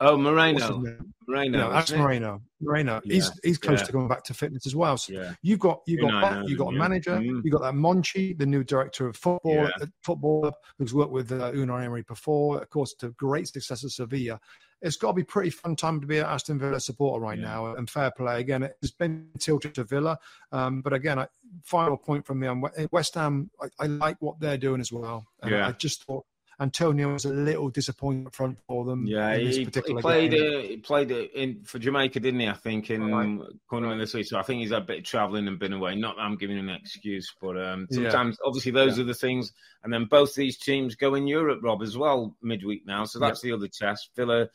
[0.00, 0.82] Oh, Moreno.
[1.26, 1.58] Moreno.
[1.58, 1.90] No, that's?
[1.92, 2.42] Moreno.
[2.60, 3.00] Moreno.
[3.04, 3.86] He's Yeah, he's close yeah.
[3.86, 4.96] to coming back to fitness as well.
[4.98, 5.34] So Yeah.
[5.42, 7.40] you've got you've got Unai that, knows you got a manager, Mm.
[7.44, 11.50] you got that Monchi, the new director of football, uh, football who's worked with uh,
[11.52, 12.60] Unai Emery before.
[12.62, 14.38] Of course, to great success at Sevilla.
[14.82, 17.74] It's got to be pretty fun time to be an Aston Villa supporter right now.
[17.74, 18.62] And fair play again.
[18.82, 20.18] It's been tilted to Villa,
[20.52, 21.26] um, but again, I,
[21.64, 22.62] final point from me on
[22.92, 23.50] West Ham.
[23.60, 25.26] I, I like what they're doing as well.
[25.42, 25.66] And Yeah.
[25.68, 26.24] I just thought.
[26.58, 29.06] Antonio was a little disappointed front for them.
[29.06, 30.32] Yeah, in he, he played.
[30.34, 32.48] Uh, he played in for Jamaica, didn't he?
[32.48, 33.38] I think in Right.
[33.68, 34.26] Cornwall this week.
[34.26, 35.96] So I think he's had a bit of travelling and been away.
[35.96, 38.04] Not that I'm giving an excuse, but um, Yeah.
[38.10, 39.52] sometimes, obviously, those are the things.
[39.84, 43.04] And then both these teams go in Europe, Rob, as well midweek now.
[43.04, 44.10] So that's the other test.
[44.16, 44.48] Villa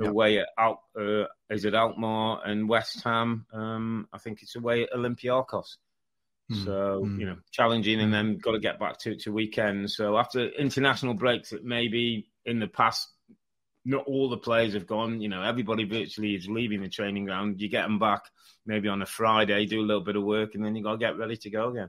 [0.00, 0.08] Yeah.
[0.08, 3.44] away at Al, uh, is it Alkmaar and West Ham?
[3.52, 5.76] Um, I think it's away at Olympiacos.
[6.52, 7.18] Mm, So mm.
[7.18, 9.96] you know, challenging, and then got to get back to to weekends.
[9.96, 13.08] So after international breaks, that maybe in the past,
[13.84, 15.20] not all the players have gone.
[15.20, 17.60] You know, everybody virtually is leaving the training ground.
[17.60, 18.22] You get them back
[18.66, 20.98] maybe on a Friday, do a little bit of work, and then you got to
[20.98, 21.88] get ready to go again.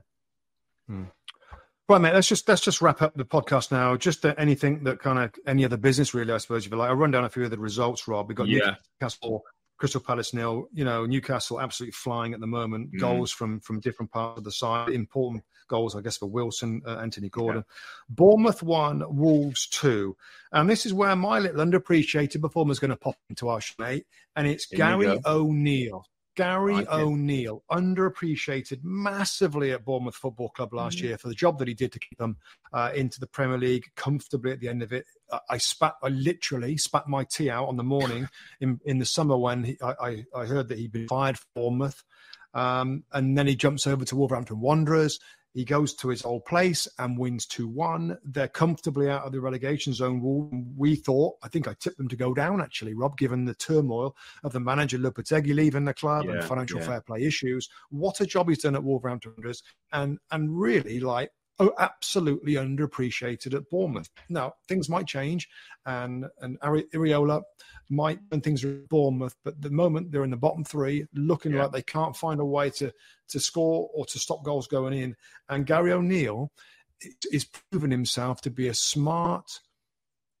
[1.86, 2.14] Right, mate.
[2.14, 3.94] Let's just let's just wrap up the podcast now.
[3.96, 6.32] Just anything that kind of any other business, really.
[6.32, 6.88] I suppose if you like.
[6.88, 8.08] I'll run down a few of the results.
[8.08, 8.76] Rob, we got Yeah.
[9.00, 9.44] Newcastle,
[9.76, 10.68] Crystal Palace nil.
[10.72, 12.92] You know, Newcastle absolutely flying at the moment.
[12.92, 13.00] Mm.
[13.00, 14.90] Goals from from different parts of the side.
[14.90, 17.64] Important goals, I guess, for Wilson, uh, Anthony Gordon.
[18.08, 20.16] Bournemouth one, Wolves two,
[20.52, 23.74] and this is where my little underappreciated performer is going to pop into our show,
[23.78, 24.06] mate.
[24.36, 25.20] And it's Here Gary.
[25.24, 26.06] O'Neill.
[26.34, 26.88] Gary it.
[26.88, 31.02] O'Neill, underappreciated massively at Bournemouth Football Club last Mm.
[31.02, 32.36] year for the job that he did to keep them
[32.72, 35.06] uh, into the Premier League comfortably at the end of it.
[35.32, 38.28] I, I spat, I literally spat my tea out on the morning
[38.60, 41.46] in, in the summer when he, I, I, I heard that he'd been fired for
[41.54, 42.02] Bournemouth.
[42.52, 45.18] Um, and then he jumps over to Wolverhampton Wanderers.
[45.54, 48.18] He goes to his old place and wins 2 1.
[48.24, 50.20] They're comfortably out of the relegation zone.
[50.20, 53.54] We- We thought, I think I tipped them to go down actually, Rob, given the
[53.54, 56.86] turmoil of the manager Lopetegui leaving the club and financial yeah.
[56.86, 57.68] fair play issues.
[57.90, 59.62] What a job he's done at Wolverhampton Wanderers
[59.92, 61.30] and, and really like
[61.78, 64.10] absolutely underappreciated at Bournemouth.
[64.28, 65.48] Now, things might change
[65.86, 67.42] and, and Ari- Iraola
[67.90, 71.52] might when things are at Bournemouth, but the moment they're in the bottom three, looking
[71.52, 71.62] Yeah.
[71.64, 72.92] like they can't find a way to
[73.28, 75.16] to score or to stop goals going in.
[75.48, 76.50] And Gary O'Neill
[77.00, 79.46] is- is proven himself to be a smart.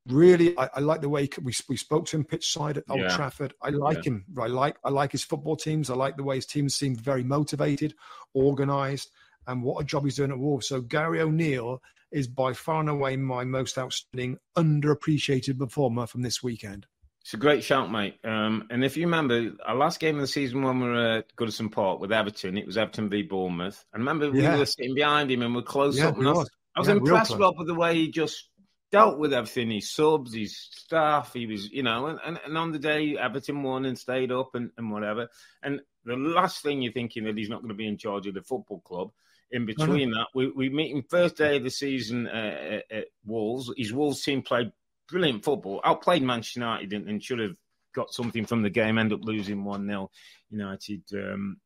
[0.06, 3.00] Really, I, I like the way we we spoke to him pitch side at Old
[3.00, 3.16] Yeah.
[3.16, 3.54] Trafford.
[3.62, 4.12] I like Yeah.
[4.12, 4.24] him.
[4.38, 5.88] I like I like his football teams.
[5.88, 7.94] I like the way his teams seem very motivated,
[8.34, 9.10] organised,
[9.46, 10.68] and what a job he's doing at Wolves.
[10.68, 16.42] So Gary O'Neill is by far and away my most outstanding, underappreciated performer from this
[16.42, 16.86] weekend.
[17.22, 18.18] It's a great shout, mate.
[18.22, 21.34] Um, and if you remember, our last game of the season when we were at
[21.36, 23.82] Goodison Park with Everton, it was Everton v Bournemouth.
[23.94, 24.56] And remember, we Yeah.
[24.58, 26.18] were sitting behind him and we're close Yeah, up.
[26.18, 26.50] we I was, was.
[26.76, 27.38] I was Yeah, impressed.
[27.38, 28.50] Rob, with the way he just
[28.92, 31.32] dealt with everything his subs, his staff.
[31.32, 34.54] He was, you know, and, and, and on the day, Everton won and stayed up
[34.54, 35.28] and, and whatever.
[35.62, 38.34] And the last thing you're thinking that he's not going to be in charge of
[38.34, 39.10] the football club.
[39.50, 43.70] In between that, we, we meet him first day of the season uh, at, Wolves.
[43.76, 44.72] His Wolves team played
[45.08, 47.56] brilliant football, outplayed Manchester United and, and should have
[47.94, 50.10] got something from the game, end up losing 1 0.
[50.50, 51.58] United um,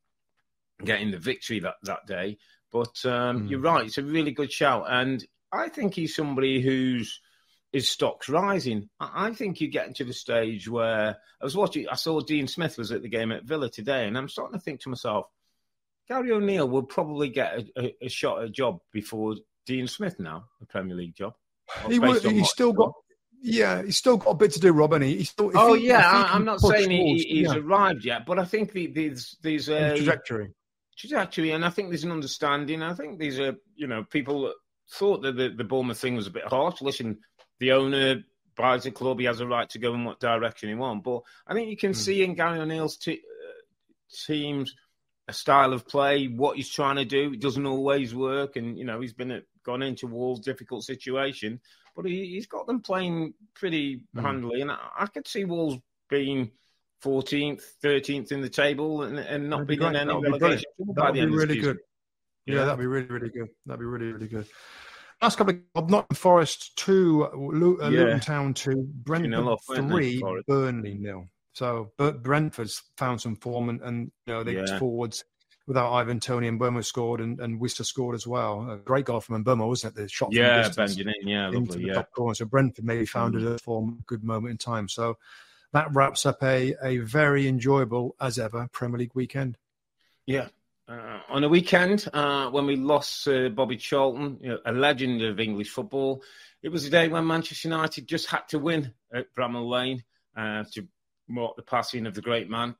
[0.85, 2.37] getting the victory that, that day.
[2.71, 3.51] But um, Mm.
[3.51, 4.87] you're right, it's a really good shout.
[4.89, 7.21] And I think he's somebody who's
[7.73, 8.89] his stock's rising.
[9.01, 12.47] I, I think you're getting to the stage where I was watching, I saw Dean
[12.49, 15.27] Smith was at the game at Villa today, and I'm starting to think to myself,
[16.09, 19.37] Gary O'Neill will probably get a, a, a shot at a job before
[19.67, 21.35] Dean Smith now, a Premier League job.
[21.87, 22.93] He would, he's still got,
[23.43, 24.95] yeah, he's still got a bit to do, Rob.
[24.95, 25.51] And he, he's still.
[25.55, 28.73] Oh he- yeah, I, I'm not saying towards- he's yeah, arrived yet, but I think
[28.73, 30.55] the, there's there's a trajectory.
[30.97, 32.83] trajectory, and I think there's an understanding.
[32.83, 34.53] I think these are you know people
[34.91, 36.81] thought that the, the Bournemouth thing was a bit harsh.
[36.81, 37.19] Listen,
[37.61, 38.23] the owner
[38.57, 41.05] buys a club, he has a right to go in what direction he wants.
[41.05, 44.75] But I think you can see in Gary O'Neill's t- uh, teams
[45.29, 47.33] a style of play, what he's trying to do.
[47.33, 51.61] It doesn't always work, and you know he's been at, gone into Wolves' difficult situation,
[51.95, 54.23] but he, he's got them playing pretty Mm.
[54.23, 55.79] handily, and I, I could see Wolves
[56.11, 56.51] being.
[57.05, 60.65] 14th, 13th in the table and, and not be being in any relegation
[60.97, 61.79] That would be end of the really good.
[62.45, 62.65] Yeah, Yeah.
[62.65, 63.49] that'd be really, really good.
[63.67, 64.47] That'd be really, really good.
[65.23, 67.37] Last couple of Nottingham Forest two, uh.
[67.37, 70.21] Luton Town two, Brentford three?
[70.49, 71.29] Burnley nil.
[71.59, 74.79] So, but Brentford's found some form, and, and you know they Yeah.
[74.79, 75.25] forwards
[75.67, 78.71] without Ivan Toney and Mbeumo scored, and, and Worcester scored as well.
[78.71, 80.03] A great goal from Mbeumo, wasn't it?
[80.03, 81.15] The shot from Yeah, Benjamin.
[81.23, 81.85] Yeah, lovely.
[81.87, 82.35] Yeah, top corner.
[82.35, 83.57] So Brentford maybe found Mm.
[83.57, 84.89] a form, good moment in time.
[84.89, 85.19] So
[85.73, 89.59] that wraps up a a very enjoyable as ever Premier League weekend.
[90.27, 90.49] yeah.
[90.89, 95.21] Uh, on a weekend uh, when we lost uh, Bobby Charlton, you know, a legend
[95.23, 96.23] of English football,
[96.63, 100.03] it was a day when Manchester United just had to win at Bramall Lane
[100.35, 100.89] uh, to
[101.29, 102.75] mark the passing of the great man.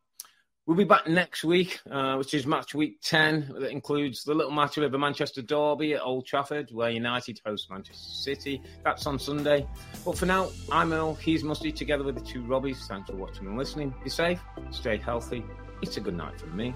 [0.69, 3.55] We'll be back next week, uh, which is match week 10.
[3.59, 7.71] That includes the little match of the Manchester Derby at Old Trafford, where United host
[7.71, 8.61] Manchester City.
[8.85, 9.67] That's on Sunday.
[10.05, 12.87] But for now, I'm Earle, he's Musty, together with the two Robbies.
[12.87, 13.95] Thanks for watching and listening.
[14.05, 15.43] Be safe, stay healthy.
[15.81, 16.75] It's a good night from me.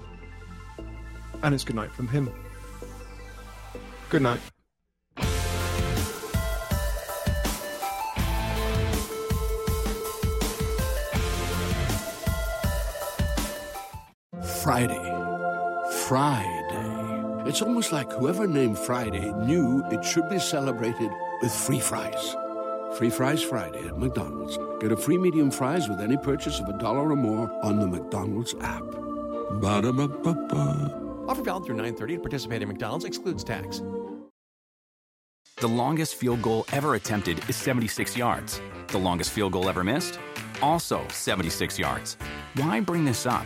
[1.43, 2.33] And it's good night from him.
[4.09, 4.39] Good night.
[14.63, 15.03] Friday.
[16.07, 17.49] Friday.
[17.49, 21.11] It's almost like whoever named Friday knew it should be celebrated
[21.41, 22.33] with free fries.
[22.97, 24.57] Free fries Friday at McDonald's.
[24.79, 27.87] Get a free medium fries with any purchase of a dollar or more on the
[27.87, 28.85] McDonald's app.
[29.59, 31.25] Ba-da-ba-ba-ba.
[31.27, 33.81] Offer valid through 930 to participate in McDonald's excludes tax.
[35.57, 38.61] The longest field goal ever attempted is 76 yards.
[38.87, 40.19] The longest field goal ever missed?
[40.61, 42.15] Also 76 yards.
[42.55, 43.45] Why bring this up?